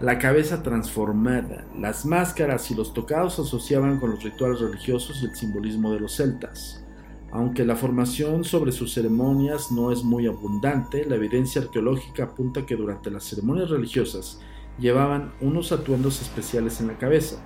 La 0.00 0.20
cabeza 0.20 0.62
transformada, 0.62 1.64
las 1.76 2.06
máscaras 2.06 2.70
y 2.70 2.76
los 2.76 2.94
tocados 2.94 3.40
asociaban 3.40 3.98
con 3.98 4.10
los 4.12 4.22
rituales 4.22 4.60
religiosos 4.60 5.20
y 5.20 5.26
el 5.26 5.34
simbolismo 5.34 5.92
de 5.92 5.98
los 5.98 6.14
celtas. 6.14 6.84
Aunque 7.32 7.64
la 7.64 7.74
formación 7.74 8.44
sobre 8.44 8.70
sus 8.70 8.94
ceremonias 8.94 9.72
no 9.72 9.90
es 9.90 10.04
muy 10.04 10.28
abundante, 10.28 11.04
la 11.04 11.16
evidencia 11.16 11.62
arqueológica 11.62 12.24
apunta 12.24 12.64
que 12.64 12.76
durante 12.76 13.10
las 13.10 13.24
ceremonias 13.24 13.70
religiosas 13.70 14.40
llevaban 14.78 15.32
unos 15.40 15.72
atuendos 15.72 16.22
especiales 16.22 16.80
en 16.80 16.88
la 16.88 16.98
cabeza. 16.98 17.44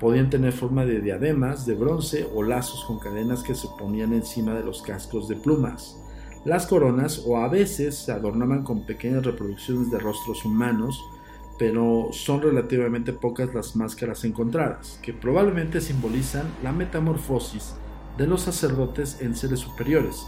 Podían 0.00 0.30
tener 0.30 0.52
forma 0.52 0.84
de 0.84 1.00
diademas 1.00 1.64
de 1.64 1.74
bronce 1.74 2.28
o 2.34 2.42
lazos 2.42 2.84
con 2.84 2.98
cadenas 2.98 3.42
que 3.42 3.54
se 3.54 3.68
ponían 3.78 4.12
encima 4.12 4.54
de 4.54 4.64
los 4.64 4.82
cascos 4.82 5.28
de 5.28 5.36
plumas. 5.36 5.98
Las 6.44 6.66
coronas 6.66 7.22
o 7.24 7.36
a 7.36 7.48
veces 7.48 7.94
se 7.96 8.10
adornaban 8.10 8.64
con 8.64 8.84
pequeñas 8.84 9.24
reproducciones 9.24 9.92
de 9.92 10.00
rostros 10.00 10.44
humanos, 10.44 11.00
pero 11.56 12.08
son 12.10 12.42
relativamente 12.42 13.12
pocas 13.12 13.54
las 13.54 13.76
máscaras 13.76 14.24
encontradas, 14.24 14.98
que 15.02 15.12
probablemente 15.12 15.80
simbolizan 15.80 16.46
la 16.64 16.72
metamorfosis 16.72 17.74
de 18.18 18.26
los 18.26 18.42
sacerdotes 18.42 19.18
en 19.20 19.36
seres 19.36 19.60
superiores, 19.60 20.26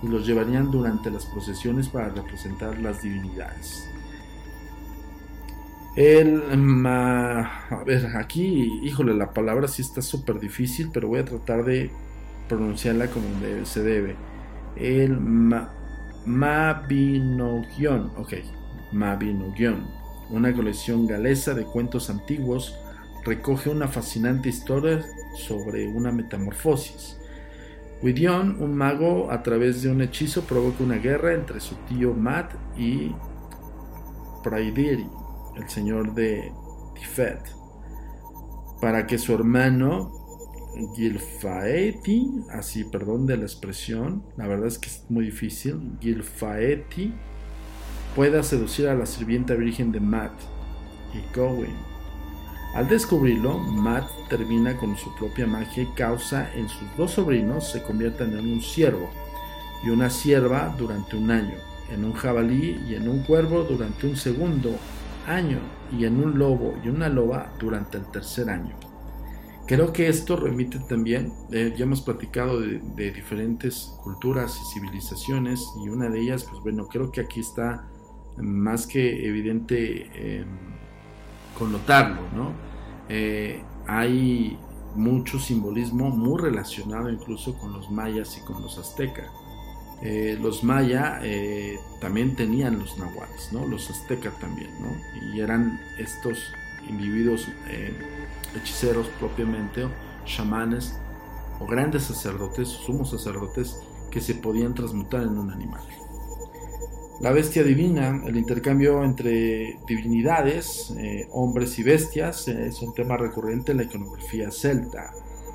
y 0.00 0.06
los 0.06 0.24
llevarían 0.24 0.70
durante 0.70 1.10
las 1.10 1.26
procesiones 1.26 1.88
para 1.88 2.10
representar 2.10 2.78
las 2.78 3.02
divinidades. 3.02 3.97
El 5.98 6.44
a 6.86 7.82
ver, 7.84 8.16
aquí, 8.16 8.80
híjole, 8.84 9.14
la 9.14 9.32
palabra 9.32 9.66
sí 9.66 9.82
está 9.82 10.00
súper 10.00 10.38
difícil, 10.38 10.90
pero 10.94 11.08
voy 11.08 11.18
a 11.18 11.24
tratar 11.24 11.64
de 11.64 11.90
pronunciarla 12.48 13.08
como 13.08 13.26
se 13.64 13.82
debe. 13.82 14.14
El 14.76 15.18
ma, 15.18 15.72
Mabinogion, 16.24 18.12
ok, 18.16 18.34
Mabinogion, 18.92 19.88
una 20.30 20.54
colección 20.54 21.04
galesa 21.08 21.52
de 21.54 21.64
cuentos 21.64 22.10
antiguos, 22.10 22.78
recoge 23.24 23.68
una 23.68 23.88
fascinante 23.88 24.50
historia 24.50 25.04
sobre 25.34 25.88
una 25.88 26.12
metamorfosis. 26.12 27.18
Gwydion, 28.02 28.62
un 28.62 28.76
mago, 28.76 29.32
a 29.32 29.42
través 29.42 29.82
de 29.82 29.90
un 29.90 30.00
hechizo 30.00 30.42
provoca 30.42 30.84
una 30.84 30.98
guerra 30.98 31.34
entre 31.34 31.58
su 31.58 31.74
tío 31.88 32.14
Matt 32.14 32.54
y 32.76 33.10
Praidiri, 34.44 35.08
el 35.58 35.68
señor 35.68 36.14
de 36.14 36.52
Tifet, 36.94 37.40
para 38.80 39.06
que 39.06 39.18
su 39.18 39.34
hermano 39.34 40.12
Gilfaeti, 40.94 42.30
así 42.50 42.84
perdón 42.84 43.26
de 43.26 43.36
la 43.36 43.44
expresión, 43.44 44.22
la 44.36 44.46
verdad 44.46 44.68
es 44.68 44.78
que 44.78 44.88
es 44.88 45.04
muy 45.08 45.26
difícil, 45.26 45.98
Gilfaeti, 46.00 47.12
pueda 48.14 48.42
seducir 48.42 48.88
a 48.88 48.94
la 48.94 49.06
sirvienta 49.06 49.54
virgen 49.54 49.92
de 49.92 50.00
Matt 50.00 50.32
y 51.14 51.34
Cowen. 51.34 51.76
Al 52.74 52.88
descubrirlo, 52.88 53.58
Matt 53.58 54.08
termina 54.28 54.76
con 54.76 54.96
su 54.96 55.14
propia 55.16 55.46
magia 55.46 55.82
y 55.82 55.94
causa 55.94 56.52
en 56.54 56.68
sus 56.68 56.96
dos 56.96 57.12
sobrinos 57.12 57.70
se 57.70 57.82
conviertan 57.82 58.38
en 58.38 58.52
un 58.52 58.60
ciervo 58.60 59.10
y 59.84 59.90
una 59.90 60.10
sierva 60.10 60.74
durante 60.78 61.16
un 61.16 61.30
año, 61.30 61.56
en 61.90 62.04
un 62.04 62.12
jabalí 62.12 62.80
y 62.88 62.94
en 62.94 63.08
un 63.08 63.20
cuervo 63.22 63.64
durante 63.64 64.06
un 64.06 64.16
segundo 64.16 64.76
año 65.28 65.58
y 65.96 66.04
en 66.04 66.22
un 66.22 66.38
lobo 66.38 66.74
y 66.84 66.88
una 66.88 67.08
loba 67.08 67.52
durante 67.58 67.98
el 67.98 68.04
tercer 68.10 68.50
año. 68.50 68.74
Creo 69.66 69.92
que 69.92 70.08
esto 70.08 70.34
remite 70.34 70.78
también, 70.78 71.30
eh, 71.52 71.74
ya 71.76 71.84
hemos 71.84 72.00
platicado 72.00 72.58
de, 72.58 73.12
diferentes 73.12 73.92
culturas 74.02 74.58
y 74.58 74.72
civilizaciones 74.72 75.62
y 75.84 75.90
una 75.90 76.08
de 76.08 76.20
ellas, 76.20 76.44
pues 76.44 76.62
bueno, 76.62 76.88
creo 76.88 77.12
que 77.12 77.20
aquí 77.20 77.40
está 77.40 77.86
más 78.38 78.86
que 78.86 79.26
evidente 79.28 80.08
eh, 80.14 80.44
connotarlo, 81.58 82.22
¿no? 82.34 82.52
Eh, 83.10 83.62
hay 83.86 84.58
mucho 84.94 85.38
simbolismo 85.38 86.08
muy 86.08 86.40
relacionado 86.40 87.10
incluso 87.10 87.58
con 87.58 87.74
los 87.74 87.90
mayas 87.90 88.38
y 88.38 88.40
con 88.46 88.62
los 88.62 88.78
aztecas. 88.78 89.30
Eh, 90.00 90.38
los 90.40 90.62
mayas 90.62 91.20
eh, 91.24 91.80
también 92.00 92.36
tenían 92.36 92.78
los 92.78 92.96
nahuales, 92.98 93.52
¿no? 93.52 93.66
los 93.66 93.90
aztecas 93.90 94.38
también, 94.38 94.70
y 95.32 95.40
eran 95.40 95.80
estos 95.98 96.52
individuos 96.88 97.48
eh, 97.68 97.92
hechiceros 98.56 99.08
propiamente, 99.18 99.84
o 99.84 99.90
chamanes, 100.24 100.96
o 101.58 101.66
grandes 101.66 102.04
sacerdotes, 102.04 102.68
sumos 102.68 103.10
sacerdotes, 103.10 103.80
que 104.12 104.20
se 104.20 104.36
podían 104.36 104.72
transmutar 104.72 105.22
en 105.22 105.36
un 105.36 105.50
animal. 105.50 105.82
La 107.20 107.32
bestia 107.32 107.64
divina, 107.64 108.22
el 108.24 108.36
intercambio 108.36 109.02
entre 109.02 109.80
divinidades, 109.88 110.94
hombres 111.32 111.76
y 111.80 111.82
bestias, 111.82 112.46
es 112.46 112.80
un 112.80 112.94
tema 112.94 113.16
recurrente 113.16 113.72
en 113.72 113.78
la 113.78 113.82
iconografía 113.82 114.52
celta. 114.52 115.12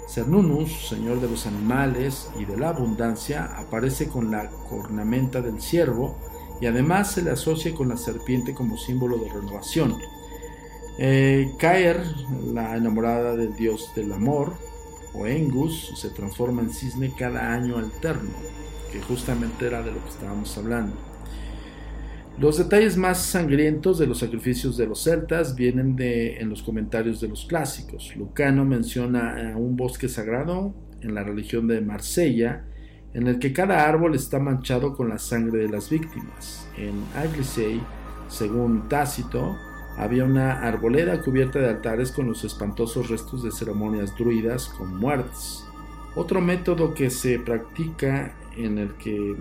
Cernunus, 0.07 0.89
señor 0.89 1.21
de 1.21 1.29
los 1.29 1.45
animales 1.45 2.29
y 2.39 2.45
de 2.45 2.57
la 2.57 2.69
abundancia, 2.69 3.45
aparece 3.57 4.07
con 4.07 4.31
la 4.31 4.49
cornamenta 4.69 5.41
del 5.41 5.61
ciervo 5.61 6.17
y 6.61 6.65
además 6.65 7.11
se 7.11 7.21
le 7.21 7.31
asocia 7.31 7.73
con 7.73 7.89
la 7.89 7.97
serpiente 7.97 8.53
como 8.53 8.77
símbolo 8.77 9.17
de 9.17 9.29
renovación. 9.29 9.97
Eh, 10.97 11.53
Caer, 11.57 12.03
la 12.53 12.75
enamorada 12.77 13.35
del 13.35 13.55
dios 13.55 13.91
del 13.95 14.13
amor, 14.13 14.53
o 15.13 15.25
Engus, 15.25 15.93
se 15.95 16.09
transforma 16.09 16.61
en 16.61 16.71
cisne 16.71 17.13
cada 17.17 17.51
año 17.53 17.77
alterno, 17.77 18.31
que 18.91 19.01
justamente 19.01 19.65
era 19.65 19.81
de 19.81 19.91
lo 19.91 20.03
que 20.03 20.09
estábamos 20.09 20.57
hablando. 20.57 21.12
Los 22.39 22.57
detalles 22.57 22.97
más 22.97 23.19
sangrientos 23.19 23.99
de 23.99 24.07
los 24.07 24.19
sacrificios 24.19 24.75
de 24.75 24.87
los 24.87 25.03
celtas 25.03 25.55
vienen 25.55 25.95
en 25.99 26.49
los 26.49 26.63
comentarios 26.63 27.21
de 27.21 27.27
los 27.27 27.45
clásicos. 27.45 28.15
Lucano 28.15 28.65
menciona 28.65 29.53
un 29.55 29.75
bosque 29.75 30.09
sagrado 30.09 30.73
en 31.01 31.13
la 31.13 31.23
religión 31.23 31.67
de 31.67 31.79
Marsella, 31.81 32.65
en 33.13 33.27
el 33.27 33.37
que 33.37 33.53
cada 33.53 33.87
árbol 33.87 34.15
está 34.15 34.39
manchado 34.39 34.95
con 34.95 35.09
la 35.09 35.19
sangre 35.19 35.59
de 35.59 35.69
las 35.69 35.91
víctimas. 35.91 36.67
En 36.75 37.03
Aglisei, 37.15 37.79
según 38.29 38.89
Tácito, 38.89 39.55
había 39.95 40.25
una 40.25 40.63
arboleda 40.63 41.21
cubierta 41.21 41.59
de 41.59 41.69
altares 41.69 42.11
con 42.11 42.25
los 42.25 42.43
espantosos 42.43 43.09
restos 43.09 43.43
de 43.43 43.51
ceremonias 43.51 44.17
druidas 44.17 44.69
con 44.69 44.95
muertes. 44.97 45.63
Otro 46.15 46.41
método 46.41 46.95
que 46.95 47.11
se 47.11 47.37
practica 47.37 48.35
en 48.57 48.79
el 48.79 48.95
que 48.95 49.35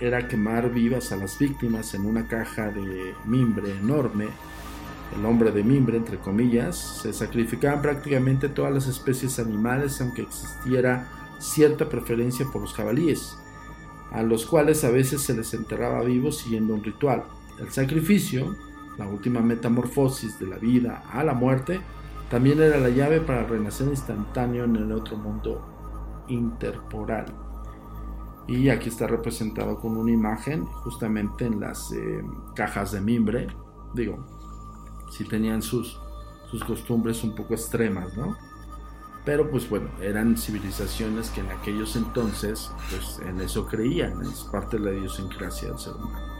era 0.00 0.28
quemar 0.28 0.70
vivas 0.72 1.12
a 1.12 1.16
las 1.16 1.38
víctimas 1.38 1.94
en 1.94 2.06
una 2.06 2.26
caja 2.26 2.70
de 2.70 3.14
mimbre 3.24 3.76
enorme, 3.76 4.28
el 5.16 5.24
hombre 5.24 5.52
de 5.52 5.62
mimbre 5.62 5.96
entre 5.96 6.18
comillas, 6.18 6.76
se 6.76 7.12
sacrificaban 7.12 7.82
prácticamente 7.82 8.48
todas 8.48 8.72
las 8.72 8.86
especies 8.88 9.38
animales 9.38 10.00
aunque 10.00 10.22
existiera 10.22 11.08
cierta 11.38 11.88
preferencia 11.88 12.46
por 12.52 12.62
los 12.62 12.74
jabalíes, 12.74 13.36
a 14.10 14.22
los 14.22 14.46
cuales 14.46 14.82
a 14.84 14.90
veces 14.90 15.22
se 15.22 15.34
les 15.34 15.54
enterraba 15.54 16.02
vivos 16.02 16.38
siguiendo 16.38 16.74
un 16.74 16.82
ritual. 16.82 17.24
El 17.60 17.70
sacrificio, 17.70 18.56
la 18.98 19.06
última 19.06 19.40
metamorfosis 19.40 20.38
de 20.40 20.46
la 20.46 20.56
vida 20.56 21.04
a 21.12 21.22
la 21.22 21.34
muerte, 21.34 21.80
también 22.30 22.60
era 22.60 22.78
la 22.78 22.88
llave 22.88 23.20
para 23.20 23.44
renacer 23.44 23.86
instantáneo 23.88 24.64
en 24.64 24.76
el 24.76 24.92
otro 24.92 25.16
mundo 25.16 26.24
interporal 26.28 27.43
y 28.46 28.68
aquí 28.68 28.88
está 28.88 29.06
representado 29.06 29.78
con 29.78 29.96
una 29.96 30.12
imagen 30.12 30.66
justamente 30.66 31.46
en 31.46 31.60
las 31.60 31.92
eh, 31.92 32.22
cajas 32.54 32.92
de 32.92 33.00
mimbre. 33.00 33.46
Digo 33.94 34.24
si 35.10 35.24
tenían 35.24 35.62
sus 35.62 36.00
sus 36.50 36.62
costumbres 36.64 37.22
un 37.24 37.34
poco 37.34 37.54
extremas 37.54 38.16
no 38.16 38.36
pero 39.24 39.50
pues 39.50 39.68
bueno 39.68 39.88
eran 40.00 40.36
civilizaciones 40.36 41.30
que 41.30 41.40
en 41.40 41.50
aquellos 41.50 41.96
entonces 41.96 42.70
pues 42.90 43.20
en 43.26 43.40
eso 43.40 43.66
creían 43.66 44.20
es 44.22 44.44
parte 44.44 44.76
de 44.78 44.84
la 44.84 44.92
idiosincrasia 44.92 45.68
del 45.68 45.78
ser 45.78 45.94
humano. 45.94 46.34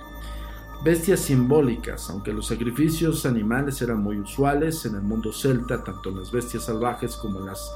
Bestias 0.85 1.21
simbólicas 1.21 2.11
aunque 2.11 2.33
los 2.33 2.47
sacrificios 2.49 3.25
animales 3.27 3.81
eran 3.81 4.03
muy 4.03 4.19
usuales 4.19 4.85
en 4.85 4.97
el 4.97 5.03
mundo 5.03 5.33
celta 5.33 5.83
tanto 5.83 6.11
las 6.11 6.31
bestias 6.31 6.65
salvajes 6.65 7.17
como 7.17 7.41
las 7.41 7.73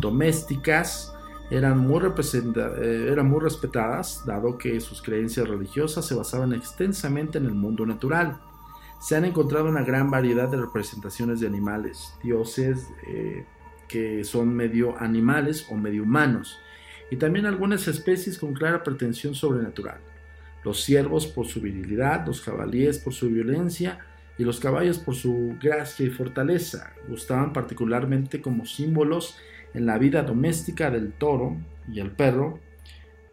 domésticas 0.00 1.15
eran 1.50 1.78
muy, 1.78 2.02
eh, 2.04 3.08
eran 3.10 3.26
muy 3.28 3.40
respetadas, 3.40 4.24
dado 4.26 4.58
que 4.58 4.80
sus 4.80 5.00
creencias 5.00 5.48
religiosas 5.48 6.06
se 6.06 6.14
basaban 6.14 6.52
extensamente 6.52 7.38
en 7.38 7.46
el 7.46 7.54
mundo 7.54 7.86
natural. 7.86 8.40
Se 9.00 9.14
han 9.14 9.24
encontrado 9.24 9.66
una 9.66 9.82
gran 9.82 10.10
variedad 10.10 10.48
de 10.48 10.56
representaciones 10.56 11.40
de 11.40 11.46
animales, 11.46 12.14
dioses 12.22 12.88
eh, 13.06 13.44
que 13.88 14.24
son 14.24 14.54
medio 14.54 14.98
animales 14.98 15.66
o 15.70 15.76
medio 15.76 16.02
humanos, 16.02 16.58
y 17.10 17.16
también 17.16 17.46
algunas 17.46 17.86
especies 17.86 18.38
con 18.38 18.52
clara 18.52 18.82
pretensión 18.82 19.34
sobrenatural. 19.34 20.00
Los 20.64 20.82
ciervos 20.82 21.28
por 21.28 21.46
su 21.46 21.60
virilidad, 21.60 22.26
los 22.26 22.42
jabalíes 22.42 22.98
por 22.98 23.12
su 23.12 23.28
violencia 23.28 24.00
y 24.36 24.42
los 24.42 24.58
caballos 24.58 24.98
por 24.98 25.14
su 25.14 25.56
gracia 25.62 26.04
y 26.04 26.10
fortaleza. 26.10 26.92
Gustaban 27.08 27.52
particularmente 27.52 28.42
como 28.42 28.66
símbolos 28.66 29.38
en 29.74 29.86
la 29.86 29.98
vida 29.98 30.22
doméstica 30.22 30.90
del 30.90 31.12
toro 31.12 31.56
y 31.92 32.00
el 32.00 32.10
perro 32.10 32.58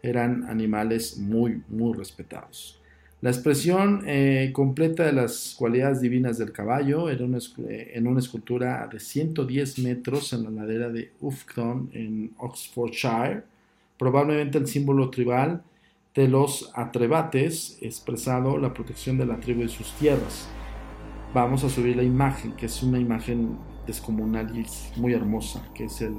eran 0.02 0.44
animales 0.44 1.18
muy, 1.18 1.62
muy 1.68 1.96
respetados. 1.96 2.80
La 3.24 3.30
expresión 3.30 4.02
eh, 4.06 4.50
completa 4.52 5.06
de 5.06 5.12
las 5.14 5.54
cualidades 5.58 6.02
divinas 6.02 6.36
del 6.36 6.52
caballo 6.52 7.08
era 7.08 7.24
eh, 7.24 7.92
en 7.94 8.06
una 8.06 8.18
escultura 8.18 8.86
de 8.92 9.00
110 9.00 9.78
metros 9.78 10.34
en 10.34 10.44
la 10.44 10.50
ladera 10.50 10.90
de 10.90 11.10
Ufton 11.22 11.88
en 11.94 12.32
Oxfordshire, 12.36 13.44
probablemente 13.98 14.58
el 14.58 14.66
símbolo 14.66 15.08
tribal 15.08 15.62
de 16.14 16.28
los 16.28 16.70
atrebates, 16.74 17.78
expresado 17.80 18.58
la 18.58 18.74
protección 18.74 19.16
de 19.16 19.24
la 19.24 19.40
tribu 19.40 19.62
y 19.62 19.68
sus 19.70 19.90
tierras. 19.94 20.46
Vamos 21.32 21.64
a 21.64 21.70
subir 21.70 21.96
la 21.96 22.02
imagen, 22.02 22.52
que 22.52 22.66
es 22.66 22.82
una 22.82 23.00
imagen 23.00 23.56
descomunal 23.86 24.56
y 24.56 24.66
muy 24.98 25.12
hermosa, 25.12 25.62
que 25.74 25.84
es 25.84 26.00
el 26.00 26.14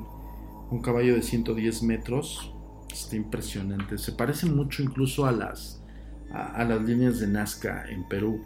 un 0.69 0.81
caballo 0.81 1.15
de 1.15 1.21
110 1.21 1.83
metros. 1.83 2.53
Está 2.91 3.15
impresionante. 3.15 3.97
Se 3.97 4.11
parece 4.11 4.45
mucho 4.45 4.81
incluso 4.83 5.25
a 5.25 5.31
las, 5.31 5.83
a, 6.31 6.63
las 6.63 6.81
líneas 6.81 7.19
de 7.19 7.27
Nazca 7.27 7.85
en 7.89 8.07
Perú. 8.07 8.41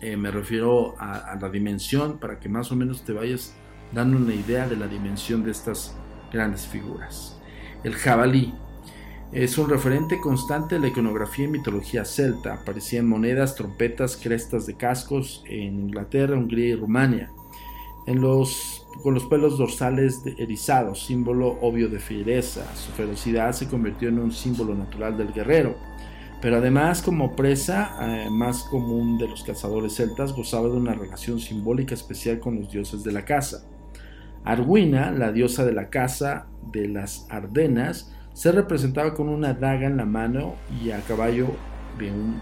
Eh, 0.00 0.16
me 0.16 0.30
refiero 0.30 0.96
a, 0.98 1.36
la 1.40 1.48
dimensión 1.48 2.18
para 2.18 2.38
que 2.38 2.48
más 2.48 2.70
o 2.72 2.76
menos 2.76 3.02
te 3.02 3.12
vayas 3.12 3.54
dando 3.92 4.16
una 4.16 4.34
idea 4.34 4.68
de 4.68 4.76
la 4.76 4.86
dimensión 4.86 5.44
de 5.44 5.50
estas 5.50 5.96
grandes 6.32 6.66
figuras. 6.66 7.38
El 7.84 7.94
jabalí. 7.94 8.54
Es 9.30 9.58
un 9.58 9.68
referente 9.68 10.18
constante 10.22 10.76
de 10.76 10.80
la 10.80 10.88
iconografía 10.88 11.44
y 11.44 11.48
mitología 11.48 12.06
celta. 12.06 12.54
Aparecían 12.54 13.06
monedas, 13.06 13.54
trompetas, 13.54 14.16
crestas 14.16 14.64
de 14.64 14.74
cascos 14.74 15.44
en 15.46 15.80
Inglaterra, 15.80 16.34
Hungría 16.34 16.68
y 16.68 16.74
Rumania. 16.74 17.30
Con 19.02 19.14
los 19.14 19.24
pelos 19.28 19.58
dorsales 19.58 20.22
erizados, 20.38 21.04
símbolo 21.04 21.58
obvio 21.60 21.88
de 21.88 21.98
fiereza. 21.98 22.64
Su 22.74 22.90
ferocidad 22.92 23.52
se 23.52 23.68
convirtió 23.68 24.08
en 24.08 24.18
un 24.18 24.32
símbolo 24.32 24.74
natural 24.74 25.18
del 25.18 25.32
guerrero. 25.32 25.76
Pero 26.40 26.56
además, 26.56 27.02
como 27.02 27.36
presa 27.36 27.96
eh, 28.00 28.30
más 28.30 28.62
común 28.64 29.18
de 29.18 29.28
los 29.28 29.42
cazadores 29.42 29.94
celtas, 29.96 30.32
gozaba 30.32 30.68
de 30.68 30.76
una 30.76 30.94
relación 30.94 31.38
simbólica 31.38 31.94
especial 31.94 32.38
con 32.38 32.56
los 32.56 32.70
dioses 32.70 33.04
de 33.04 33.12
la 33.12 33.24
caza. 33.24 33.64
Arwina, 34.44 35.10
la 35.10 35.32
diosa 35.32 35.64
de 35.64 35.72
la 35.72 35.90
caza 35.90 36.46
de 36.72 36.88
las 36.88 37.26
Ardenas, 37.28 38.14
se 38.32 38.52
representaba 38.52 39.14
con 39.14 39.28
una 39.28 39.52
daga 39.52 39.86
en 39.86 39.96
la 39.96 40.06
mano 40.06 40.54
y 40.82 40.92
a 40.92 41.00
caballo 41.00 41.48
de 41.98 42.10
un 42.10 42.40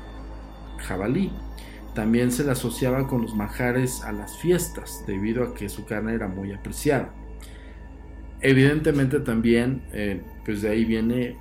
jabalí. 0.79 1.33
También 1.97 2.31
se 2.31 2.45
le 2.45 2.53
asociaba 2.53 3.09
con 3.09 3.23
los 3.23 3.35
manjares 3.35 4.05
a 4.05 4.13
las 4.13 4.39
fiestas, 4.39 5.03
debido 5.05 5.43
a 5.43 5.55
que 5.55 5.69
su 5.69 5.85
carne 5.85 6.15
era 6.15 6.29
muy 6.29 6.53
apreciada. 6.53 7.13
Evidentemente 8.41 9.19
también, 9.19 9.83
eh, 9.93 10.23
pues 10.45 10.63
de 10.63 10.69
ahí 10.69 10.85
viene, 10.85 11.37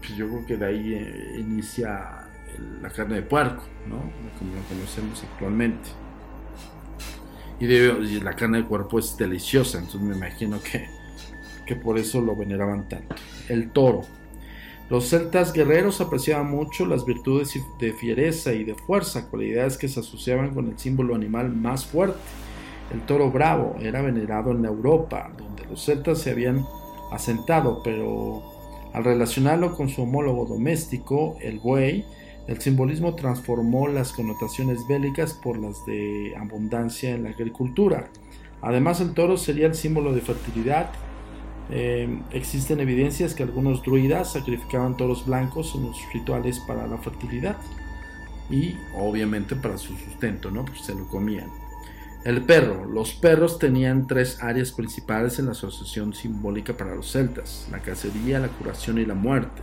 pues 0.00 0.16
yo 0.16 0.28
creo 0.28 0.46
que 0.46 0.56
de 0.58 0.66
ahí 0.66 0.94
eh, 0.94 1.36
inicia 1.38 2.26
la 2.82 2.90
carne 2.90 3.14
de 3.14 3.22
puerco, 3.22 3.62
¿no? 3.88 3.98
Como 4.38 4.54
lo 4.54 4.62
conocemos 4.68 5.24
actualmente. 5.32 5.88
Y, 7.58 7.66
y 7.66 8.20
la 8.20 8.34
carne 8.34 8.58
de 8.58 8.64
cuerpo 8.64 8.98
es 8.98 9.16
deliciosa, 9.16 9.78
entonces 9.78 10.02
me 10.02 10.14
imagino 10.14 10.60
que 10.60 10.98
que 11.68 11.76
por 11.76 11.98
eso 11.98 12.22
lo 12.22 12.34
veneraban 12.34 12.88
tanto. 12.88 13.14
El 13.48 13.70
toro. 13.70 14.00
Los 14.90 15.10
celtas 15.10 15.52
guerreros 15.52 16.00
apreciaban 16.00 16.50
mucho 16.50 16.86
las 16.86 17.04
virtudes 17.04 17.60
de 17.78 17.92
fiereza 17.92 18.54
y 18.54 18.64
de 18.64 18.74
fuerza, 18.74 19.28
cualidades 19.28 19.76
que 19.76 19.86
se 19.86 20.00
asociaban 20.00 20.54
con 20.54 20.68
el 20.68 20.78
símbolo 20.78 21.14
animal 21.14 21.54
más 21.54 21.84
fuerte. 21.84 22.18
El 22.90 23.02
toro 23.02 23.30
bravo 23.30 23.76
era 23.80 24.00
venerado 24.00 24.52
en 24.52 24.64
Europa, 24.64 25.30
donde 25.36 25.66
los 25.66 25.84
celtas 25.84 26.20
se 26.20 26.30
habían 26.30 26.64
asentado, 27.12 27.82
pero 27.82 28.42
al 28.94 29.04
relacionarlo 29.04 29.76
con 29.76 29.90
su 29.90 30.02
homólogo 30.02 30.46
doméstico, 30.46 31.36
el 31.42 31.58
buey, 31.58 32.06
el 32.46 32.58
simbolismo 32.58 33.14
transformó 33.14 33.88
las 33.88 34.14
connotaciones 34.14 34.78
bélicas 34.88 35.34
por 35.34 35.58
las 35.58 35.84
de 35.84 36.34
abundancia 36.34 37.10
en 37.10 37.24
la 37.24 37.30
agricultura. 37.30 38.08
Además, 38.62 39.02
el 39.02 39.12
toro 39.12 39.36
sería 39.36 39.66
el 39.66 39.74
símbolo 39.74 40.14
de 40.14 40.22
fertilidad 40.22 40.90
eh, 41.70 42.20
existen 42.32 42.80
evidencias 42.80 43.34
que 43.34 43.42
algunos 43.42 43.82
druidas 43.82 44.32
sacrificaban 44.32 44.96
toros 44.96 45.26
blancos 45.26 45.74
en 45.74 45.84
los 45.84 45.98
rituales 46.12 46.60
para 46.60 46.86
la 46.86 46.98
fertilidad 46.98 47.56
y 48.50 48.76
obviamente 48.96 49.54
para 49.54 49.76
su 49.76 49.94
sustento, 49.96 50.50
¿no? 50.50 50.64
Pues 50.64 50.80
se 50.80 50.94
lo 50.94 51.06
comían. 51.08 51.50
El 52.24 52.42
perro. 52.42 52.84
Los 52.84 53.12
perros 53.12 53.58
tenían 53.58 54.06
tres 54.06 54.42
áreas 54.42 54.72
principales 54.72 55.38
en 55.38 55.46
la 55.46 55.52
asociación 55.52 56.12
simbólica 56.14 56.76
para 56.76 56.94
los 56.94 57.12
celtas, 57.12 57.68
la 57.70 57.78
cacería, 57.78 58.40
la 58.40 58.48
curación 58.48 58.98
y 58.98 59.06
la 59.06 59.14
muerte. 59.14 59.62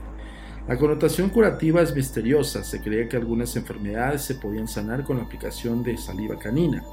La 0.68 0.78
connotación 0.78 1.30
curativa 1.30 1.82
es 1.82 1.94
misteriosa, 1.94 2.64
se 2.64 2.82
creía 2.82 3.08
que 3.08 3.18
algunas 3.18 3.56
enfermedades 3.56 4.24
se 4.24 4.36
podían 4.36 4.68
sanar 4.68 5.04
con 5.04 5.18
la 5.18 5.24
aplicación 5.24 5.84
de 5.84 5.98
saliva 5.98 6.40
canina. 6.40 6.84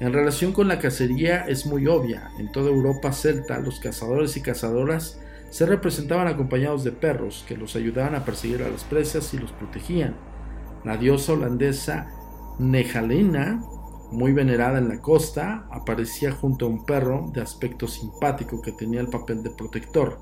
En 0.00 0.14
relación 0.14 0.52
con 0.52 0.66
la 0.66 0.78
cacería 0.78 1.44
es 1.46 1.66
muy 1.66 1.86
obvia. 1.86 2.30
En 2.38 2.50
toda 2.50 2.70
Europa 2.70 3.12
celta, 3.12 3.58
los 3.60 3.80
cazadores 3.80 4.34
y 4.38 4.40
cazadoras 4.40 5.20
se 5.50 5.66
representaban 5.66 6.26
acompañados 6.26 6.84
de 6.84 6.92
perros 6.92 7.44
que 7.46 7.54
los 7.54 7.76
ayudaban 7.76 8.14
a 8.14 8.24
perseguir 8.24 8.62
a 8.62 8.70
las 8.70 8.84
presas 8.84 9.34
y 9.34 9.38
los 9.38 9.52
protegían. 9.52 10.16
La 10.84 10.96
diosa 10.96 11.34
holandesa 11.34 12.08
Nejalena, 12.58 13.62
muy 14.10 14.32
venerada 14.32 14.78
en 14.78 14.88
la 14.88 15.02
costa, 15.02 15.66
aparecía 15.70 16.32
junto 16.32 16.64
a 16.64 16.70
un 16.70 16.86
perro 16.86 17.30
de 17.34 17.42
aspecto 17.42 17.86
simpático 17.86 18.62
que 18.62 18.72
tenía 18.72 19.02
el 19.02 19.08
papel 19.08 19.42
de 19.42 19.50
protector. 19.50 20.18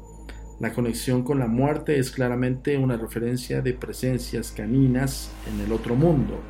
La 0.58 0.72
conexión 0.72 1.22
con 1.22 1.38
la 1.38 1.46
muerte 1.46 2.00
es 2.00 2.10
claramente 2.10 2.76
una 2.76 2.96
referencia 2.96 3.62
de 3.62 3.74
presencias 3.74 4.50
caninas 4.50 5.30
en 5.52 5.60
el 5.60 5.70
otro 5.70 5.94
mundo. 5.94 6.40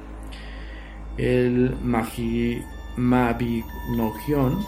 El 1.19 1.77
magi 1.83 2.63
Mabinogion, 2.99 4.59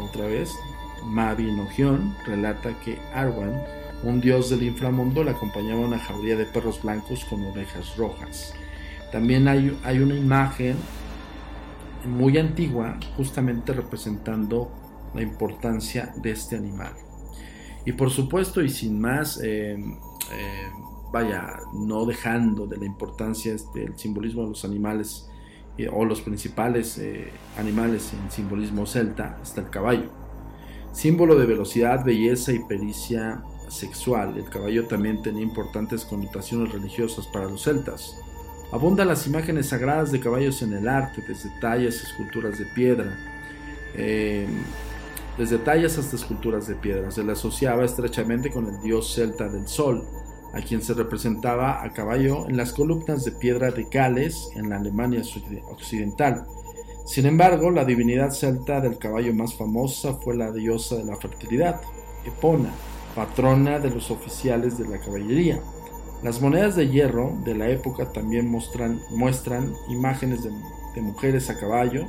otra 0.00 0.26
vez, 0.26 0.58
Mabinogion 1.04 2.16
relata 2.26 2.78
que 2.80 2.98
Arwan, 3.12 3.62
un 4.02 4.20
dios 4.20 4.50
del 4.50 4.62
inframundo, 4.62 5.22
le 5.22 5.32
acompañaba 5.32 5.80
una 5.80 5.98
jauría 5.98 6.36
de 6.36 6.46
perros 6.46 6.82
blancos 6.82 7.24
con 7.26 7.44
orejas 7.44 7.96
rojas. 7.96 8.54
También 9.12 9.46
hay, 9.48 9.78
hay 9.84 9.98
una 9.98 10.14
imagen 10.14 10.76
muy 12.06 12.38
antigua, 12.38 12.98
justamente 13.16 13.72
representando 13.72 14.70
la 15.14 15.22
importancia 15.22 16.12
de 16.16 16.30
este 16.32 16.56
animal. 16.56 16.92
Y 17.84 17.92
por 17.92 18.10
supuesto, 18.10 18.62
y 18.62 18.70
sin 18.70 19.00
más, 19.00 19.40
eh, 19.42 19.76
eh, 20.32 20.70
vaya, 21.12 21.60
no 21.74 22.06
dejando 22.06 22.66
de 22.66 22.78
la 22.78 22.86
importancia 22.86 23.52
del 23.52 23.60
este, 23.60 23.92
simbolismo 23.98 24.42
de 24.42 24.48
los 24.48 24.64
animales 24.64 25.28
o 25.92 26.04
los 26.04 26.20
principales 26.20 26.98
eh, 26.98 27.30
animales 27.58 28.12
en 28.12 28.30
simbolismo 28.30 28.86
celta 28.86 29.38
está 29.42 29.60
el 29.60 29.70
caballo. 29.70 30.10
Símbolo 30.92 31.36
de 31.36 31.46
velocidad, 31.46 32.04
belleza 32.04 32.52
y 32.52 32.60
pericia 32.60 33.42
sexual, 33.68 34.36
el 34.36 34.48
caballo 34.48 34.86
también 34.86 35.22
tenía 35.22 35.42
importantes 35.42 36.04
connotaciones 36.04 36.72
religiosas 36.72 37.26
para 37.26 37.46
los 37.46 37.62
celtas. 37.64 38.16
Abundan 38.70 39.08
las 39.08 39.26
imágenes 39.26 39.68
sagradas 39.68 40.12
de 40.12 40.20
caballos 40.20 40.62
en 40.62 40.72
el 40.72 40.88
arte, 40.88 41.22
desde 41.26 41.50
tallas 41.60 41.96
esculturas 42.02 42.58
de 42.58 42.66
piedra. 42.66 43.18
Eh, 43.94 44.46
desde 45.36 45.58
tallas 45.58 45.98
hasta 45.98 46.16
esculturas 46.16 46.68
de 46.68 46.74
piedra. 46.76 47.10
Se 47.10 47.24
le 47.24 47.32
asociaba 47.32 47.84
estrechamente 47.84 48.50
con 48.50 48.66
el 48.66 48.80
dios 48.80 49.12
celta 49.14 49.48
del 49.48 49.66
sol, 49.66 50.04
a 50.54 50.62
quien 50.62 50.82
se 50.82 50.94
representaba 50.94 51.82
a 51.82 51.92
caballo 51.92 52.48
en 52.48 52.56
las 52.56 52.72
columnas 52.72 53.24
de 53.24 53.32
piedra 53.32 53.70
de 53.70 53.84
Gales 53.90 54.50
en 54.54 54.70
la 54.70 54.76
Alemania 54.76 55.22
occidental. 55.70 56.46
Sin 57.04 57.26
embargo, 57.26 57.70
la 57.70 57.84
divinidad 57.84 58.30
celta 58.30 58.80
del 58.80 58.98
caballo 58.98 59.34
más 59.34 59.54
famosa 59.54 60.14
fue 60.14 60.36
la 60.36 60.52
diosa 60.52 60.96
de 60.96 61.04
la 61.04 61.16
fertilidad, 61.16 61.80
Epona, 62.24 62.70
patrona 63.14 63.78
de 63.78 63.90
los 63.90 64.10
oficiales 64.10 64.78
de 64.78 64.88
la 64.88 64.98
caballería. 64.98 65.60
Las 66.22 66.40
monedas 66.40 66.76
de 66.76 66.88
hierro 66.88 67.36
de 67.44 67.54
la 67.54 67.68
época 67.68 68.12
también 68.12 68.48
muestran, 68.48 69.74
imágenes 69.90 70.42
de 70.42 71.00
mujeres 71.02 71.50
a 71.50 71.58
caballo 71.58 72.06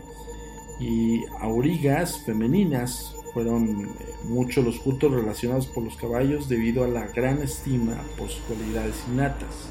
y 0.80 1.26
aurigas 1.40 2.20
femeninas 2.20 3.15
fueron 3.36 3.68
eh, 3.68 3.88
muchos 4.30 4.64
los 4.64 4.80
cultos 4.80 5.12
relacionados 5.12 5.68
por 5.68 5.84
los 5.84 5.98
caballos 5.98 6.48
debido 6.48 6.86
a 6.86 6.88
la 6.88 7.08
gran 7.08 7.42
estima 7.42 8.02
por 8.18 8.30
sus 8.30 8.42
cualidades 8.44 8.96
innatas. 9.12 9.70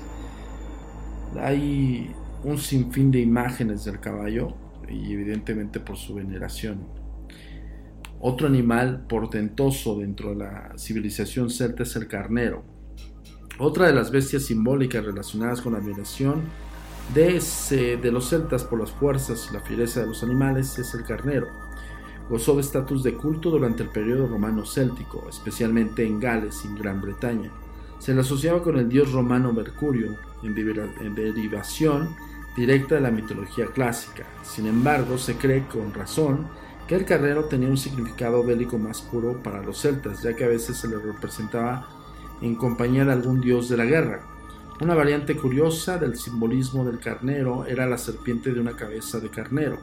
Hay 1.41 2.15
un 2.45 2.59
sinfín 2.59 3.11
de 3.11 3.21
imágenes 3.21 3.87
del 3.87 4.01
caballo 4.01 4.53
y 4.87 5.15
evidentemente 5.15 5.81
por 5.81 5.97
su 5.97 6.15
veneración. 6.15 6.87
Otro 8.21 8.47
animal 8.49 9.07
portentoso 9.09 9.99
dentro 9.99 10.31
de 10.31 10.37
la 10.37 10.73
civilización 10.77 11.49
celta 11.49 11.85
es 11.85 11.97
el 11.97 12.07
carnero. 12.07 12.65
Otra 13.59 13.87
de 13.87 13.95
las 13.95 14.11
bestias 14.11 14.43
simbólicas 14.43 15.03
relacionadas 15.03 15.63
con 15.63 15.73
la 15.73 15.79
admiración 15.79 16.43
de, 17.15 17.41
de 18.03 18.13
los 18.13 18.29
celtas 18.29 18.63
por 18.63 18.79
las 18.79 18.91
fuerzas 18.91 19.49
y 19.51 19.55
la 19.55 19.61
fiereza 19.61 20.01
de 20.01 20.07
los 20.09 20.23
animales 20.23 20.79
es 20.79 20.93
el 20.93 21.05
carnero 21.05 21.64
gozó 22.29 22.55
de 22.55 22.63
estatus 22.63 23.03
de 23.03 23.15
culto 23.15 23.51
durante 23.51 23.83
el 23.83 23.91
periodo 23.91 24.27
romano 24.27 24.65
céltico, 24.65 25.27
especialmente 25.29 26.07
en 26.07 26.21
Gales 26.21 26.65
y 26.65 26.79
Gran 26.79 27.01
Bretaña. 27.01 27.51
Se 27.99 28.15
le 28.15 28.21
asociaba 28.21 28.63
con 28.63 28.79
el 28.79 28.89
dios 28.89 29.13
romano 29.13 29.53
Mercurio, 29.53 30.17
en 30.43 31.15
derivación 31.15 32.15
directa 32.57 32.97
de 32.97 33.01
la 33.01 33.11
mitología 33.11 33.67
clásica. 33.67 34.25
Sin 34.43 34.67
embargo, 34.67 35.19
se 35.19 35.37
cree 35.37 35.67
con 35.67 35.93
razón 35.93 36.47
que 36.87 36.95
el 36.95 37.05
carnero 37.05 37.45
tenía 37.45 37.69
un 37.69 37.79
significado 37.79 38.45
bélico 38.45 38.79
más 38.79 39.01
puro 39.01 39.43
para 39.43 39.63
los 39.63 39.81
celtas, 39.81 40.23
ya 40.23 40.35
que 40.35 40.45
a 40.45 40.49
veces 40.49 40.77
se 40.77 40.89
le 40.89 40.99
representaba 40.99 41.89
en 42.43 42.55
compañía 42.57 43.05
de 43.05 43.13
algún 43.13 43.41
dios 43.41 43.69
de 43.69 43.77
la 43.79 43.87
guerra. 43.87 44.21
Una 44.81 44.95
variante 44.95 45.37
curiosa 45.37 45.99
del 45.99 46.17
simbolismo 46.17 46.85
del 46.85 46.99
carnero 46.99 47.65
era 47.65 47.87
la 47.87 47.97
serpiente 47.97 48.53
de 48.53 48.61
una 48.61 48.77
cabeza 48.77 49.19
de 49.21 49.31
carnero, 49.31 49.79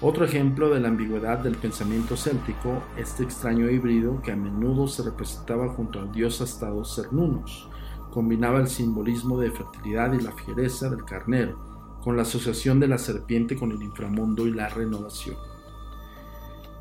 otro 0.00 0.24
ejemplo 0.24 0.70
de 0.70 0.80
la 0.80 0.88
ambigüedad 0.88 1.38
del 1.38 1.56
pensamiento 1.56 2.16
céltico, 2.16 2.82
este 2.96 3.22
extraño 3.22 3.70
híbrido 3.70 4.20
que 4.22 4.32
a 4.32 4.36
menudo 4.36 4.86
se 4.88 5.02
representaba 5.02 5.68
junto 5.68 6.00
al 6.00 6.12
dios 6.12 6.40
astado 6.40 6.84
Cernunnos, 6.84 7.68
combinaba 8.10 8.60
el 8.60 8.68
simbolismo 8.68 9.38
de 9.38 9.50
fertilidad 9.50 10.12
y 10.12 10.20
la 10.20 10.32
fiereza 10.32 10.90
del 10.90 11.04
carnero, 11.04 11.98
con 12.02 12.16
la 12.16 12.22
asociación 12.22 12.80
de 12.80 12.88
la 12.88 12.98
serpiente 12.98 13.56
con 13.56 13.72
el 13.72 13.82
inframundo 13.82 14.46
y 14.46 14.52
la 14.52 14.68
renovación. 14.68 15.36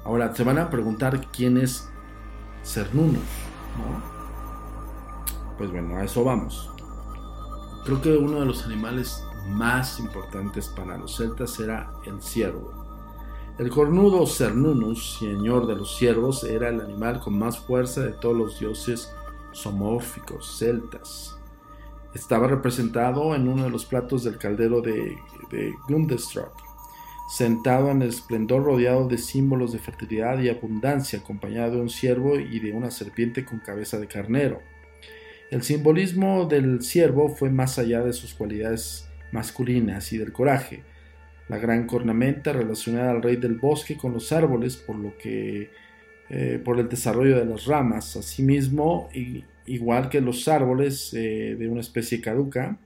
Ahora, 0.03 0.35
se 0.35 0.43
van 0.43 0.57
a 0.57 0.69
preguntar 0.69 1.27
quién 1.31 1.57
es 1.57 1.89
Cernunnos. 2.63 3.23
pues 5.57 5.71
bueno, 5.71 5.97
a 5.97 6.03
eso 6.03 6.23
vamos. 6.23 6.69
Creo 7.85 8.01
que 8.01 8.17
uno 8.17 8.39
de 8.39 8.45
los 8.45 8.65
animales 8.65 9.23
más 9.49 9.99
importantes 9.99 10.67
para 10.69 10.97
los 10.97 11.15
celtas 11.15 11.59
era 11.59 11.93
el 12.05 12.21
ciervo. 12.21 12.82
El 13.59 13.69
cornudo 13.69 14.25
Cernunus, 14.25 15.19
señor 15.19 15.67
de 15.67 15.75
los 15.75 15.95
ciervos, 15.95 16.43
era 16.43 16.69
el 16.69 16.81
animal 16.81 17.19
con 17.19 17.37
más 17.37 17.59
fuerza 17.59 18.01
de 18.01 18.13
todos 18.13 18.35
los 18.35 18.59
dioses 18.59 19.13
somórficos 19.51 20.57
celtas. 20.57 21.37
Estaba 22.15 22.47
representado 22.47 23.35
en 23.35 23.47
uno 23.47 23.65
de 23.65 23.69
los 23.69 23.85
platos 23.85 24.23
del 24.23 24.39
caldero 24.39 24.81
de, 24.81 25.15
de 25.51 25.71
sentado 27.29 27.91
en 27.91 28.01
el 28.01 28.09
esplendor 28.09 28.63
rodeado 28.63 29.07
de 29.07 29.19
símbolos 29.19 29.71
de 29.71 29.77
fertilidad 29.77 30.39
y 30.39 30.49
abundancia, 30.49 31.19
acompañado 31.19 31.75
de 31.75 31.81
un 31.81 31.89
ciervo 31.89 32.39
y 32.39 32.59
de 32.59 32.71
una 32.71 32.89
serpiente 32.89 33.45
con 33.45 33.59
cabeza 33.59 33.99
de 33.99 34.07
carnero. 34.07 34.61
El 35.51 35.61
simbolismo 35.61 36.45
del 36.45 36.81
ciervo 36.81 37.29
fue 37.29 37.51
más 37.51 37.77
allá 37.77 38.01
de 38.03 38.13
sus 38.13 38.33
cualidades 38.33 39.07
masculinas 39.31 40.11
y 40.11 40.17
del 40.17 40.33
coraje. 40.33 40.83
La 41.49 41.57
gran 41.57 41.85
cornamenta 41.87 42.53
relacionada 42.53 43.11
al 43.11 43.21
rey 43.21 43.35
del 43.35 43.55
bosque 43.55 43.97
con 43.97 44.13
los 44.13 44.31
árboles, 44.31 44.77
por 44.77 44.95
lo 44.95 45.17
que 45.17 45.69
eh, 46.29 46.59
por 46.63 46.79
el 46.79 46.89
desarrollo 46.89 47.37
de 47.37 47.45
las 47.45 47.65
ramas. 47.65 48.15
Asimismo, 48.15 49.09
igual 49.65 50.09
que 50.09 50.21
los 50.21 50.47
árboles 50.47 51.13
eh, 51.13 51.55
de 51.59 51.67
una 51.67 51.81
especie 51.81 52.21
caduca, 52.21 52.77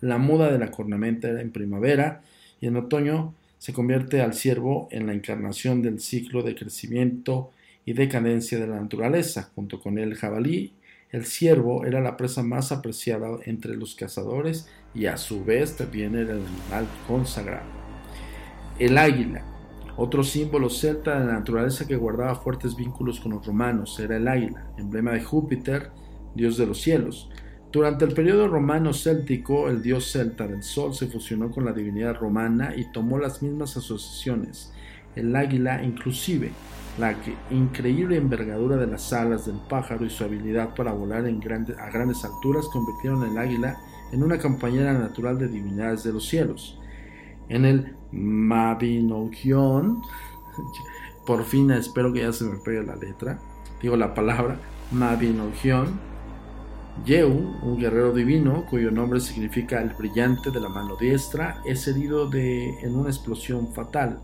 la 0.00 0.18
muda 0.18 0.50
de 0.50 0.58
la 0.58 0.70
cornamenta 0.70 1.28
era 1.28 1.42
en 1.42 1.52
primavera 1.52 2.22
y 2.60 2.66
en 2.66 2.76
otoño 2.76 3.34
se 3.58 3.72
convierte 3.72 4.22
al 4.22 4.32
ciervo 4.32 4.88
en 4.90 5.06
la 5.06 5.12
encarnación 5.12 5.82
del 5.82 6.00
ciclo 6.00 6.42
de 6.42 6.54
crecimiento 6.54 7.50
y 7.84 7.92
decadencia 7.92 8.58
de 8.58 8.66
la 8.66 8.80
naturaleza. 8.80 9.50
Junto 9.54 9.80
con 9.80 9.98
el 9.98 10.14
jabalí, 10.14 10.72
el 11.12 11.24
ciervo 11.24 11.84
era 11.84 12.00
la 12.00 12.16
presa 12.16 12.42
más 12.42 12.70
apreciada 12.70 13.28
entre 13.44 13.76
los 13.76 13.94
cazadores 13.94 14.68
y 14.94 15.06
a 15.06 15.16
su 15.16 15.44
vez 15.44 15.76
también 15.76 16.14
era 16.14 16.32
el 16.32 16.42
animal 16.46 16.86
consagrado. 17.08 17.68
El 18.78 18.96
águila, 18.96 19.42
otro 19.96 20.22
símbolo 20.22 20.70
celta 20.70 21.18
de 21.18 21.26
la 21.26 21.32
naturaleza 21.32 21.86
que 21.86 21.96
guardaba 21.96 22.36
fuertes 22.36 22.76
vínculos 22.76 23.18
con 23.18 23.32
los 23.32 23.44
romanos, 23.44 23.98
era 23.98 24.16
el 24.16 24.28
águila, 24.28 24.72
emblema 24.78 25.12
de 25.12 25.22
Júpiter, 25.22 25.90
dios 26.34 26.56
de 26.56 26.66
los 26.66 26.80
cielos. 26.80 27.28
Durante 27.72 28.04
el 28.04 28.14
periodo 28.14 28.48
romano 28.48 28.92
céltico, 28.92 29.68
el 29.68 29.82
dios 29.82 30.10
celta 30.10 30.46
del 30.46 30.62
sol 30.62 30.94
se 30.94 31.06
fusionó 31.06 31.50
con 31.50 31.64
la 31.64 31.72
divinidad 31.72 32.16
romana 32.16 32.72
y 32.76 32.90
tomó 32.92 33.18
las 33.18 33.42
mismas 33.42 33.76
asociaciones. 33.76 34.72
El 35.14 35.34
águila, 35.36 35.82
inclusive, 35.82 36.50
la 37.00 37.16
increíble 37.50 38.16
envergadura 38.16 38.76
de 38.76 38.86
las 38.86 39.12
alas 39.14 39.46
del 39.46 39.56
pájaro 39.68 40.04
y 40.04 40.10
su 40.10 40.22
habilidad 40.22 40.74
para 40.74 40.92
volar 40.92 41.24
a 41.24 41.90
grandes 41.90 42.24
alturas 42.24 42.66
convirtieron 42.66 43.24
el 43.24 43.38
águila 43.38 43.78
en 44.12 44.22
una 44.22 44.38
compañera 44.38 44.92
natural 44.92 45.38
de 45.38 45.48
divinidades 45.48 46.04
de 46.04 46.12
los 46.12 46.28
cielos. 46.28 46.78
En 47.48 47.64
el 47.64 47.96
Mabinogion, 48.12 50.02
por 51.26 51.44
fin 51.44 51.70
espero 51.70 52.12
que 52.12 52.20
ya 52.20 52.32
se 52.32 52.44
me 52.44 52.58
pegue 52.58 52.82
la 52.82 52.96
letra, 52.96 53.38
digo 53.80 53.96
la 53.96 54.12
palabra, 54.12 54.58
Mabinogion, 54.92 55.98
Yeu, 57.06 57.30
un 57.62 57.78
guerrero 57.78 58.12
divino 58.12 58.66
cuyo 58.68 58.90
nombre 58.90 59.20
significa 59.20 59.80
el 59.80 59.90
brillante 59.90 60.50
de 60.50 60.60
la 60.60 60.68
mano 60.68 60.96
diestra, 60.96 61.62
es 61.64 61.88
herido 61.88 62.30
en 62.30 62.94
una 62.94 63.08
explosión 63.08 63.72
fatal, 63.72 64.20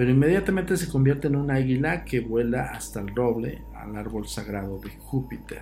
pero 0.00 0.12
inmediatamente 0.12 0.78
se 0.78 0.88
convierte 0.88 1.28
en 1.28 1.36
un 1.36 1.50
águila 1.50 2.06
que 2.06 2.20
vuela 2.20 2.70
hasta 2.72 3.00
el 3.00 3.14
roble, 3.14 3.62
al 3.74 3.94
árbol 3.96 4.26
sagrado 4.26 4.78
de 4.78 4.88
Júpiter. 4.96 5.60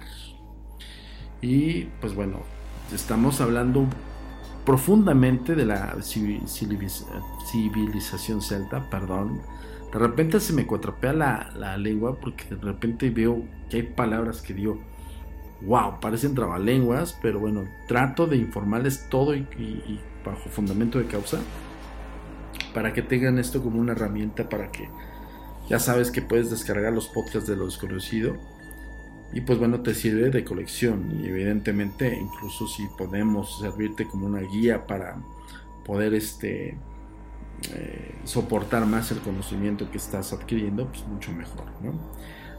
Y 1.41 1.87
pues 2.01 2.15
bueno, 2.15 2.43
estamos 2.95 3.41
hablando 3.41 3.89
profundamente 4.65 5.57
de 5.57 5.67
la 5.67 5.97
civilización 7.51 8.41
celta, 8.41 8.89
perdón. 8.89 9.41
De 9.93 9.99
repente 9.99 10.39
se 10.39 10.53
me 10.53 10.69
cuatropea 10.69 11.13
la, 11.15 11.51
la 11.57 11.77
lengua 11.77 12.21
porque 12.21 12.45
de 12.55 12.63
repente 12.63 13.11
veo 13.11 13.43
que 13.69 13.79
hay 13.79 13.83
palabras 13.83 14.41
que 14.41 14.55
digo 14.55 14.79
wow, 15.63 15.99
parecen 15.99 16.37
trabalenguas, 16.37 17.19
pero 17.21 17.41
bueno, 17.41 17.65
trato 17.89 18.29
de 18.29 18.37
informarles 18.37 19.09
todo 19.09 19.35
y, 19.35 20.01
bajo 20.25 20.49
fundamento 20.49 21.01
de 21.01 21.07
causa 21.07 21.41
para 22.79 22.93
que 22.93 23.03
tengan 23.03 23.41
esto 23.41 23.61
como 23.61 23.81
una 23.81 23.91
herramienta 23.91 24.49
para 24.49 24.71
que 24.71 24.89
ya 25.69 25.81
sabes 25.81 26.13
que 26.13 26.23
puedes 26.23 26.49
descargar 26.49 26.93
los 26.93 27.09
podcasts 27.09 27.49
de 27.49 27.57
lo 27.57 27.67
desconocido 27.67 28.37
y 29.33 29.41
pues 29.41 29.59
bueno 29.59 29.81
te 29.81 29.97
sirve 29.97 30.31
de 30.31 30.45
colección 30.45 31.21
y 31.21 31.27
evidentemente 31.27 32.17
incluso 32.17 32.69
si 32.69 32.87
podemos 32.97 33.59
servirte 33.59 34.07
como 34.07 34.27
una 34.27 34.43
guía 34.43 34.87
para 34.87 35.21
poder 35.85 36.15
este 36.15 36.79
eh, 37.75 38.15
soportar 38.23 38.87
más 38.87 39.11
el 39.11 39.19
conocimiento 39.19 39.91
que 39.91 39.99
estás 39.99 40.33
adquiriendo 40.33 40.87
pues 40.87 41.05
mucho 41.09 41.33
mejor. 41.33 41.65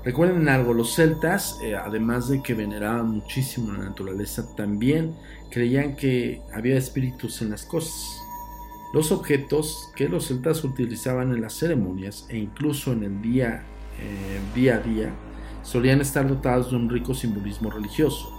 Recuerden 0.03 0.49
algo, 0.49 0.74
los 0.74 0.95
celtas, 0.95 1.57
eh, 1.63 1.78
además 1.78 2.28
de 2.28 2.43
que 2.43 2.53
veneraban 2.55 3.09
muchísimo 3.09 3.72
la 3.72 3.86
naturaleza, 3.86 4.53
también 4.57 5.15
creían 5.49 5.95
que 5.95 6.41
había 6.53 6.76
espíritus 6.76 7.41
en 7.41 7.51
las 7.51 7.63
cosas. 7.63 8.18
Los 8.94 9.12
objetos 9.12 9.92
que 9.96 10.10
los 10.10 10.28
celtas 10.28 10.64
utilizaban 10.64 11.32
en 11.32 11.42
las 11.42 11.54
ceremonias 11.54 12.26
e 12.30 12.38
incluso 12.38 12.92
en 12.92 13.04
el 13.04 13.22
día, 13.22 13.64
eh, 14.00 14.40
día 14.56 14.76
a 14.76 14.80
día 14.80 15.10
solían 15.62 16.02
estar 16.02 16.28
dotados 16.28 16.72
de 16.72 16.78
un 16.78 16.90
rico 16.90 17.14
simbolismo 17.14 17.70
religioso. 17.70 18.36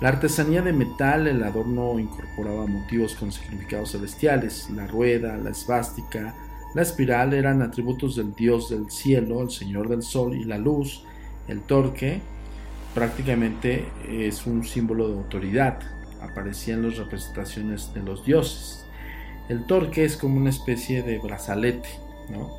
La 0.00 0.08
artesanía 0.08 0.62
de 0.62 0.72
metal, 0.72 1.26
el 1.26 1.42
adorno 1.42 1.98
incorporaba 1.98 2.66
motivos 2.66 3.14
con 3.14 3.30
significados 3.30 3.92
celestiales, 3.92 4.68
la 4.70 4.86
rueda, 4.86 5.36
la 5.36 5.50
esvástica, 5.50 6.34
la 6.74 6.82
espiral 6.82 7.32
eran 7.34 7.62
atributos 7.62 8.16
del 8.16 8.34
dios 8.34 8.70
del 8.70 8.90
cielo, 8.90 9.42
el 9.42 9.50
señor 9.50 9.88
del 9.88 10.02
sol 10.02 10.34
y 10.34 10.44
la 10.44 10.58
luz. 10.58 11.04
El 11.46 11.60
torque 11.60 12.20
prácticamente 12.94 13.86
es 14.08 14.44
un 14.44 14.64
símbolo 14.64 15.08
de 15.08 15.14
autoridad. 15.14 15.78
Aparecía 16.20 16.74
en 16.74 16.88
las 16.88 16.96
representaciones 16.96 17.94
de 17.94 18.02
los 18.02 18.24
dioses. 18.24 18.83
El 19.48 19.66
torque 19.66 20.04
es 20.04 20.16
como 20.16 20.36
una 20.36 20.50
especie 20.50 21.02
de 21.02 21.18
brazalete, 21.18 21.88
¿no? 22.30 22.50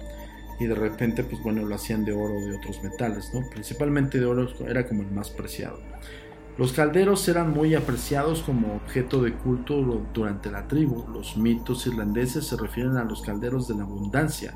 Y 0.59 0.65
de 0.65 0.75
repente, 0.75 1.23
pues 1.23 1.41
bueno, 1.41 1.63
lo 1.63 1.75
hacían 1.75 2.05
de 2.05 2.13
oro 2.13 2.38
o 2.38 2.45
de 2.45 2.55
otros 2.55 2.81
metales, 2.83 3.31
¿no? 3.33 3.41
Principalmente 3.49 4.19
de 4.19 4.25
oro 4.25 4.47
era 4.67 4.88
como 4.88 5.01
el 5.01 5.11
más 5.11 5.29
preciado. 5.29 5.79
Los 6.57 6.71
calderos 6.71 7.27
eran 7.27 7.51
muy 7.51 7.75
apreciados 7.75 8.41
como 8.41 8.75
objeto 8.75 9.21
de 9.21 9.33
culto 9.33 10.05
durante 10.13 10.49
la 10.49 10.67
tribu. 10.67 11.05
Los 11.11 11.36
mitos 11.36 11.86
irlandeses 11.86 12.47
se 12.47 12.55
refieren 12.55 12.95
a 12.95 13.03
los 13.03 13.21
calderos 13.21 13.67
de 13.67 13.75
la 13.75 13.83
abundancia, 13.83 14.53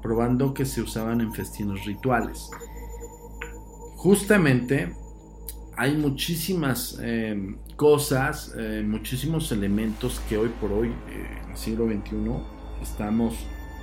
probando 0.00 0.54
que 0.54 0.64
se 0.64 0.82
usaban 0.82 1.20
en 1.20 1.32
festines 1.32 1.84
rituales. 1.84 2.48
Justamente 3.96 4.94
hay 5.76 5.96
muchísimas 5.96 6.98
em, 7.02 7.56
cosas, 7.82 8.54
em, 8.56 8.88
muchísimos 8.88 9.50
elementos 9.50 10.20
que 10.28 10.38
hoy 10.38 10.50
por 10.60 10.70
hoy, 10.70 10.90
eh, 11.08 11.40
en 11.42 11.50
el 11.50 11.56
siglo 11.56 11.86
XXI, 11.86 12.40
estamos 12.80 13.34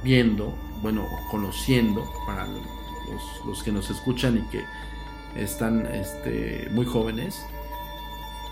viendo, 0.06 0.56
bueno, 0.82 1.06
conociendo 1.30 2.10
para 2.26 2.47
los, 3.45 3.62
que 3.62 3.74
nos 3.74 3.89
escuchan 3.89 4.38
y 4.38 4.41
que 4.52 4.64
están 5.36 5.86
este, 5.86 6.70
muy 6.72 6.86
jóvenes. 6.86 7.45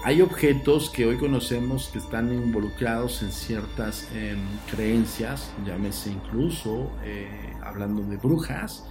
Hay 0.04 0.22
objetos 0.22 0.90
que 0.90 1.06
hoy 1.06 1.16
conocemos 1.16 1.88
que 1.94 2.00
están 2.00 2.34
involucrados 2.34 3.24
en 3.24 3.32
ciertas 3.32 4.10
em, 4.14 4.40
creencias, 4.70 5.50
llámese 5.66 6.12
incluso 6.12 6.92
eh, 7.06 7.54
hablando 7.64 8.02
de 8.02 8.18
brujas, 8.18 8.84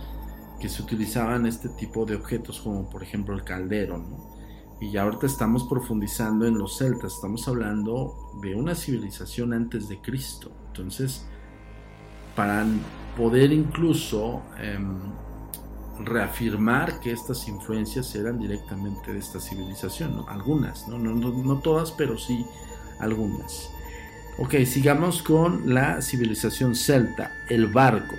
que 0.59 0.70
se 0.70 0.82
utilizaban 0.82 1.44
este 1.44 1.68
tipo 1.68 2.07
de 2.07 2.16
objetos 2.16 2.61
como 2.61 2.88
por 2.88 3.02
ejemplo 3.02 3.34
el 3.34 3.44
caldero. 3.44 4.36
Y 4.81 4.91
ya 4.91 5.03
ahorita 5.03 5.27
estamos 5.27 5.64
profundizando 5.64 6.47
en 6.47 6.59
los 6.59 6.77
celtas, 6.77 7.14
estamos 7.14 7.49
hablando 7.49 8.14
de 8.43 8.55
una 8.55 8.74
civilización 8.74 9.55
antes 9.55 9.89
de 9.89 10.01
Cristo. 10.01 10.51
Entonces, 10.68 11.27
para 12.35 12.66
poder 13.16 13.53
incluso 13.53 14.43
em, 14.59 14.99
reafirmar 16.05 17.01
que 17.01 17.12
estas 17.12 17.49
influencias 17.49 18.14
eran 18.14 18.39
directamente 18.39 19.12
de 19.12 19.18
esta 19.18 19.41
civilización, 19.41 20.24
algunas, 20.29 20.87
¿no? 20.89 20.99
No, 20.99 21.59
todas, 21.61 21.91
pero 21.93 22.18
sí 22.18 22.45
algunas. 23.01 23.70
Ok, 24.39 24.55
sigamos 24.66 25.22
con 25.22 25.72
la 25.72 26.03
civilización 26.03 26.74
celta, 26.74 27.33
el 27.49 27.68
barco. 27.68 28.14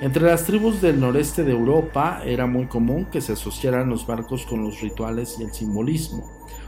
Entre 0.00 0.22
las 0.22 0.44
tribus 0.44 0.80
del 0.80 1.00
noreste 1.00 1.42
de 1.42 1.50
Europa 1.50 2.22
era 2.24 2.46
muy 2.46 2.66
común 2.66 3.06
que 3.06 3.20
se 3.20 3.32
asociaran 3.32 3.90
los 3.90 4.06
barcos 4.06 4.46
con 4.46 4.62
los 4.62 4.80
rituales 4.80 5.36
y 5.40 5.42
el 5.42 5.52
simbolismo. 5.52 6.24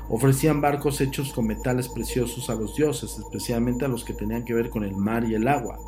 Ofrecían 0.08 0.60
barcos 0.60 1.00
hechos 1.00 1.32
con 1.32 1.46
metales 1.46 1.88
preciosos 1.88 2.50
a 2.50 2.56
los 2.56 2.74
dioses, 2.74 3.18
especialmente 3.18 3.84
a 3.84 3.88
los 3.88 4.04
que 4.04 4.14
tenían 4.14 4.44
que 4.44 4.54
ver 4.54 4.68
con 4.68 4.82
el 4.82 4.96
mar 4.96 5.24
y 5.24 5.36
el 5.36 5.46
agua. 5.46 5.78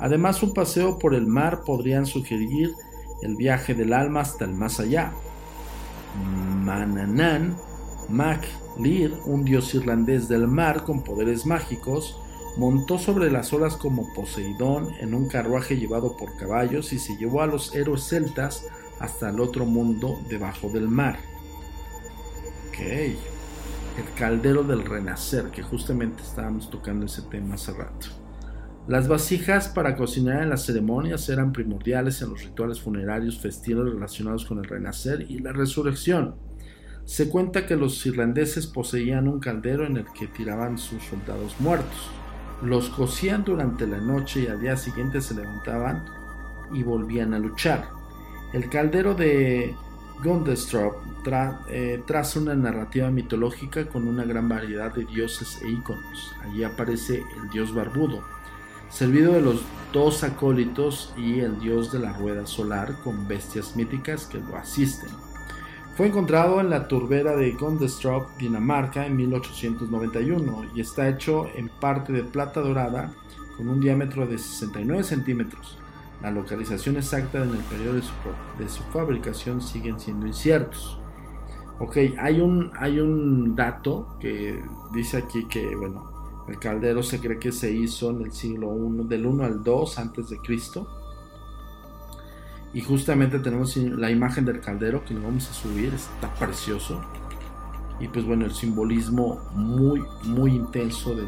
Además, 0.00 0.42
un 0.42 0.54
paseo 0.54 0.98
por 0.98 1.14
el 1.14 1.26
mar 1.26 1.62
podrían 1.66 2.06
sugerir 2.06 2.74
el 3.20 3.36
viaje 3.36 3.74
del 3.74 3.92
alma 3.92 4.20
hasta 4.20 4.46
el 4.46 4.54
más 4.54 4.80
allá. 4.80 5.12
Mananán 6.64 7.54
Mac 8.08 8.48
Lear, 8.78 9.10
un 9.26 9.44
dios 9.44 9.74
irlandés 9.74 10.26
del 10.26 10.48
mar 10.48 10.84
con 10.84 11.02
poderes 11.02 11.44
mágicos, 11.44 12.18
montó 12.56 12.98
sobre 12.98 13.30
las 13.30 13.52
olas 13.52 13.76
como 13.76 14.12
Poseidón 14.14 14.88
en 15.00 15.14
un 15.14 15.28
carruaje 15.28 15.76
llevado 15.76 16.16
por 16.16 16.36
caballos 16.36 16.92
y 16.92 16.98
se 16.98 17.16
llevó 17.16 17.42
a 17.42 17.46
los 17.46 17.74
héroes 17.74 18.02
celtas 18.02 18.64
hasta 19.00 19.30
el 19.30 19.40
otro 19.40 19.64
mundo 19.64 20.18
debajo 20.28 20.68
del 20.68 20.88
mar. 20.88 21.18
Ok. 22.68 22.80
El 22.80 24.14
caldero 24.16 24.62
del 24.62 24.84
renacer, 24.84 25.50
que 25.50 25.62
justamente 25.62 26.22
estábamos 26.22 26.70
tocando 26.70 27.06
ese 27.06 27.22
tema 27.22 27.54
hace 27.54 27.72
rato. 27.72 28.06
Las 28.88 29.06
vasijas 29.06 29.68
para 29.68 29.96
cocinar 29.96 30.42
en 30.42 30.48
las 30.48 30.64
ceremonias 30.64 31.28
eran 31.28 31.52
primordiales 31.52 32.22
en 32.22 32.30
los 32.30 32.42
rituales 32.42 32.80
funerarios 32.80 33.38
festivos 33.38 33.92
relacionados 33.92 34.46
con 34.46 34.58
el 34.58 34.64
renacer 34.64 35.26
y 35.28 35.40
la 35.40 35.52
resurrección. 35.52 36.36
Se 37.04 37.28
cuenta 37.28 37.66
que 37.66 37.76
los 37.76 38.06
irlandeses 38.06 38.66
poseían 38.66 39.28
un 39.28 39.40
caldero 39.40 39.84
en 39.84 39.98
el 39.98 40.06
que 40.18 40.26
tiraban 40.26 40.78
sus 40.78 41.02
soldados 41.02 41.54
muertos. 41.58 42.10
Los 42.62 42.88
cocían 42.88 43.44
durante 43.44 43.86
la 43.86 43.98
noche 43.98 44.40
y 44.40 44.46
al 44.48 44.60
día 44.60 44.76
siguiente 44.76 45.20
se 45.20 45.34
levantaban 45.34 46.04
y 46.72 46.82
volvían 46.82 47.34
a 47.34 47.38
luchar. 47.38 47.90
El 48.52 48.68
caldero 48.68 49.14
de 49.14 49.76
Gundestrup 50.22 50.94
eh, 51.68 52.02
traza 52.06 52.40
una 52.40 52.54
narrativa 52.54 53.10
mitológica 53.10 53.86
con 53.86 54.08
una 54.08 54.24
gran 54.24 54.48
variedad 54.48 54.92
de 54.92 55.04
dioses 55.04 55.60
e 55.62 55.68
íconos. 55.68 56.34
Allí 56.42 56.64
aparece 56.64 57.22
el 57.40 57.50
dios 57.50 57.74
barbudo, 57.74 58.22
servido 58.88 59.34
de 59.34 59.42
los 59.42 59.62
dos 59.92 60.24
acólitos 60.24 61.12
y 61.16 61.40
el 61.40 61.60
dios 61.60 61.92
de 61.92 61.98
la 61.98 62.12
rueda 62.14 62.46
solar 62.46 62.96
con 63.04 63.28
bestias 63.28 63.76
míticas 63.76 64.26
que 64.26 64.38
lo 64.38 64.56
asisten. 64.56 65.10
Fue 65.98 66.06
encontrado 66.06 66.60
en 66.60 66.70
la 66.70 66.86
turbera 66.86 67.34
de 67.34 67.50
Gondestrup, 67.50 68.28
Dinamarca, 68.38 69.04
en 69.04 69.16
1891 69.16 70.66
y 70.72 70.80
está 70.80 71.08
hecho 71.08 71.48
en 71.56 71.68
parte 71.68 72.12
de 72.12 72.22
plata 72.22 72.60
dorada 72.60 73.12
con 73.56 73.68
un 73.68 73.80
diámetro 73.80 74.24
de 74.24 74.38
69 74.38 75.02
centímetros. 75.02 75.76
La 76.22 76.30
localización 76.30 76.98
exacta 76.98 77.42
en 77.42 77.50
el 77.50 77.64
periodo 77.64 77.94
de 77.94 78.68
su, 78.68 78.82
fabricación 78.92 79.60
siguen 79.60 79.98
siendo 79.98 80.28
inciertos. 80.28 81.00
Ok, 81.80 81.96
hay 82.20 82.40
un, 82.40 82.70
hay 82.78 83.00
un 83.00 83.56
dato 83.56 84.16
que 84.20 84.62
dice 84.92 85.16
aquí 85.16 85.46
que, 85.46 85.74
bueno, 85.74 86.12
el 86.46 86.60
caldero 86.60 87.02
se 87.02 87.18
cree 87.18 87.40
que 87.40 87.50
se 87.50 87.72
hizo 87.72 88.10
en 88.10 88.22
el 88.22 88.30
siglo 88.30 88.72
I, 88.72 89.04
del 89.08 89.26
1 89.26 89.42
al 89.42 89.64
2 89.64 89.98
antes 89.98 90.28
de 90.28 90.38
Cristo 90.38 90.97
y 92.74 92.80
justamente 92.82 93.38
tenemos 93.38 93.76
la 93.76 94.10
imagen 94.10 94.44
del 94.44 94.60
caldero 94.60 95.04
que 95.04 95.14
lo 95.14 95.22
vamos 95.22 95.48
a 95.50 95.54
subir, 95.54 95.92
está 95.94 96.32
precioso. 96.34 97.00
Y 98.00 98.08
pues 98.08 98.24
bueno, 98.24 98.44
el 98.44 98.54
simbolismo 98.54 99.40
muy, 99.54 100.04
muy 100.24 100.52
intenso 100.52 101.14
de, 101.14 101.26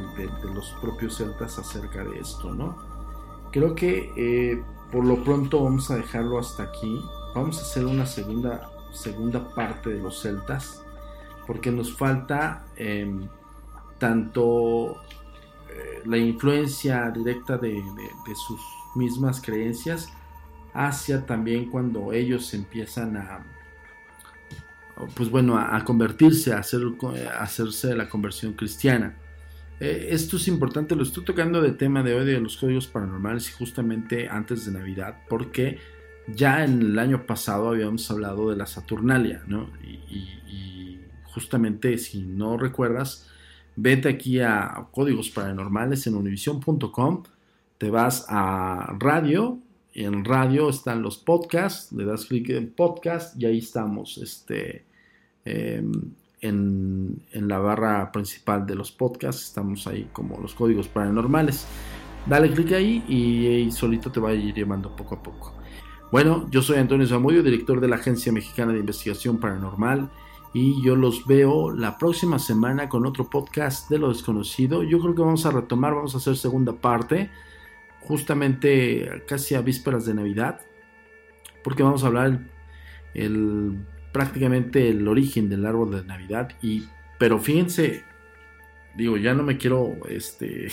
los 0.55 0.70
propios 0.80 1.16
celtas 1.16 1.59
acerca 1.59 2.05
de 2.05 2.20
esto, 2.20 2.55
¿no? 2.55 2.76
Creo 3.51 3.74
que 3.74 4.12
eh, 4.16 4.62
por 4.93 5.05
lo 5.05 5.24
pronto 5.24 5.64
vamos 5.64 5.91
a 5.91 5.97
dejarlo 5.97 6.38
hasta 6.38 6.64
aquí. 6.64 7.01
Vamos 7.34 7.59
a 7.59 7.62
hacer 7.62 7.86
una 7.86 8.07
segunda, 8.07 8.70
segunda 8.93 9.53
parte 9.55 9.91
de 9.91 10.01
los 10.01 10.20
celtas, 10.20 10.84
porque 11.47 11.72
nos 11.72 11.97
falta 11.97 12.66
em, 12.76 13.28
tanto 13.99 15.01
eh, 15.70 16.03
la 16.05 16.18
influencia 16.18 17.11
directa 17.11 17.57
de 17.57 17.82
sus 18.47 18.61
mismas 18.95 19.41
creencias, 19.41 20.12
hacia 20.72 21.26
también 21.26 21.70
cuando 21.70 22.12
ellos 22.12 22.52
empiezan 22.54 23.16
a 23.16 23.44
pues 25.14 25.30
bueno 25.30 25.58
a, 25.58 25.82
convertirse 25.84 26.52
a, 26.52 26.58
hacer, 26.58 26.82
hacerse 27.38 27.94
la 27.94 28.08
conversión 28.08 28.52
cristiana 28.52 29.16
eh, 29.80 30.08
esto 30.10 30.36
es 30.36 30.46
importante 30.48 30.94
lo 30.94 31.02
estoy 31.02 31.24
tocando 31.24 31.62
de 31.62 31.72
tema 31.72 32.02
de 32.02 32.14
hoy 32.14 32.26
de 32.26 32.40
los 32.40 32.56
códigos 32.56 32.86
paranormales 32.86 33.48
y 33.48 33.52
justamente 33.52 34.28
antes 34.28 34.66
de 34.66 34.72
navidad 34.72 35.16
porque 35.28 35.78
ya 36.28 36.64
en 36.64 36.82
el 36.82 36.98
año 36.98 37.24
pasado 37.26 37.70
habíamos 37.70 38.10
hablado 38.10 38.50
de 38.50 38.56
la 38.56 38.66
Saturnalia 38.66 39.42
¿no? 39.46 39.70
y 39.82 41.00
justamente 41.24 41.96
si 41.96 42.22
no 42.22 42.58
recuerdas 42.58 43.26
vete 43.76 44.08
aquí 44.08 44.40
a 44.40 44.86
códigos 44.90 45.30
paranormales 45.30 46.06
en 46.06 46.16
univision.com 46.16 47.22
te 47.78 47.90
vas 47.90 48.26
a 48.28 48.94
radio 48.98 49.58
en 49.95 50.24
radio 50.24 50.68
están 50.68 51.03
los 51.03 51.18
podcasts, 51.18 51.93
le 51.93 52.05
das 52.05 52.26
clic 52.26 52.51
en 52.51 52.70
podcast 52.70 53.41
y 53.41 53.47
ahí 53.47 53.59
estamos 53.59 54.18
este, 54.18 54.84
em, 55.45 55.93
en, 56.41 57.20
la 57.32 57.59
barra 57.59 58.12
principal 58.12 58.66
de 58.66 58.74
los 58.74 58.93
podcasts, 58.93 59.43
estamos 59.45 59.86
ahí 59.86 60.09
como 60.12 60.38
los 60.41 60.55
códigos 60.55 60.88
paranormales. 60.88 61.66
Dale 62.26 62.51
clic 62.51 62.72
ahí 62.72 63.05
y, 63.09 63.70
solito 63.72 64.12
te 64.12 64.20
va 64.20 64.30
a 64.30 64.34
ir 64.34 64.55
llevando 64.55 64.95
poco 64.95 65.16
a 65.16 65.22
poco. 65.22 65.55
Bueno, 66.12 66.49
yo 66.51 66.62
soy 66.62 66.78
Antonio 66.78 67.07
Zamudio, 67.07 67.43
director 67.43 67.80
de 67.80 67.88
la 67.88 67.97
Agencia 67.97 68.32
Mexicana 68.32 68.72
de 68.72 68.80
Investigación 68.80 69.38
Paranormal 69.38 70.11
y 70.53 70.82
yo 70.82 70.97
los 70.97 71.26
veo 71.26 71.70
la 71.70 71.97
próxima 71.99 72.38
semana 72.38 72.88
con 72.88 73.07
otro 73.07 73.30
podcast 73.30 73.88
de 73.88 73.99
lo 73.99 74.09
desconocido. 74.09 74.82
Yo 74.82 74.99
creo 75.01 75.14
que 75.14 75.22
vamos 75.22 75.47
a 75.47 75.51
retomar, 75.51 75.95
vamos 75.95 76.14
a 76.14 76.18
hacer 76.18 76.36
segunda 76.36 76.72
parte 76.72 77.30
justamente 78.01 79.22
casi 79.26 79.55
a 79.55 79.61
vísperas 79.61 80.07
de 80.07 80.14
Navidad, 80.14 80.61
porque 81.62 81.82
vamos 81.82 82.03
a 82.03 82.09
hablar 82.09 82.40
el, 83.14 83.84
prácticamente 84.12 84.88
el 84.88 85.07
origen 85.07 85.48
del 85.48 85.66
árbol 85.66 85.92
de 85.92 86.05
Navidad. 86.05 86.51
Y, 86.62 86.84
pero 87.18 87.38
fíjense, 87.38 88.03
digo, 88.96 89.16
ya 89.16 89.34
no 89.34 89.42
me 89.42 89.59
quiero, 89.59 89.96
este, 90.09 90.68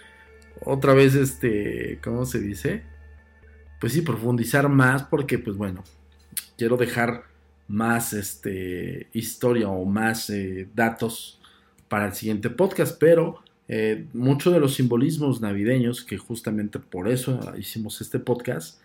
otra 0.60 0.94
vez, 0.94 1.14
este, 1.14 1.98
¿cómo 2.02 2.24
se 2.24 2.40
dice? 2.40 2.82
Pues 3.80 3.92
sí, 3.92 4.02
profundizar 4.02 4.68
más, 4.68 5.04
porque, 5.04 5.38
pues 5.38 5.56
bueno, 5.56 5.84
quiero 6.56 6.76
dejar 6.76 7.24
más, 7.68 8.12
este, 8.12 9.08
historia 9.12 9.68
o 9.68 9.84
más 9.84 10.30
eh, 10.30 10.68
datos 10.74 11.40
para 11.88 12.06
el 12.06 12.14
siguiente 12.14 12.50
podcast, 12.50 12.98
pero 12.98 13.42
eh, 13.68 14.06
muchos 14.12 14.52
de 14.52 14.60
los 14.60 14.74
simbolismos 14.74 15.40
navideños, 15.40 16.04
que 16.04 16.18
justamente 16.18 16.78
por 16.78 17.08
eso 17.08 17.40
hicimos 17.58 18.00
este 18.00 18.18
podcast, 18.18 18.80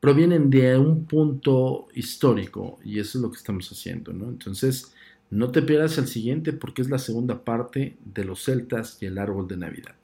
provienen 0.00 0.50
de 0.50 0.76
un 0.76 1.04
punto 1.04 1.88
histórico 1.94 2.78
y 2.84 2.98
eso 2.98 3.18
es 3.18 3.22
lo 3.22 3.30
que 3.30 3.38
estamos 3.38 3.70
haciendo, 3.70 4.12
¿no? 4.12 4.28
Entonces, 4.28 4.92
no 5.30 5.50
te 5.50 5.62
pierdas 5.62 5.98
el 5.98 6.08
siguiente 6.08 6.52
porque 6.52 6.82
es 6.82 6.90
la 6.90 6.98
segunda 6.98 7.44
parte 7.44 7.96
de 8.04 8.24
los 8.24 8.44
celtas 8.44 8.98
y 9.00 9.06
el 9.06 9.18
árbol 9.18 9.46
de 9.46 9.56
Navidad. 9.56 9.94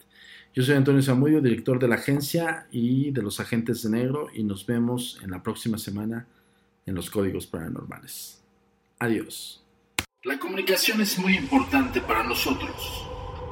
Yo 0.55 0.62
soy 0.62 0.77
Antonio 0.77 1.03
Zamudio, 1.03 1.41
director 1.41 1.79
de 1.81 1.89
la 1.89 1.97
agencia 1.97 2.69
y 2.71 3.11
de 3.11 3.23
los 3.23 3.41
agentes 3.41 3.83
de 3.83 3.91
negro 3.91 4.29
y 4.33 4.45
nos 4.45 4.67
vemos 4.67 5.19
en 5.23 5.31
la 5.31 5.43
próxima 5.43 5.79
semana 5.79 6.29
en 6.87 6.95
los 6.95 7.11
códigos 7.11 7.47
paranormales. 7.47 8.41
Adiós. 8.99 9.65
La 10.23 10.39
comunicación 10.39 11.01
es 11.01 11.19
muy 11.19 11.37
importante 11.37 12.01
para 12.01 12.23
nosotros. 12.23 13.14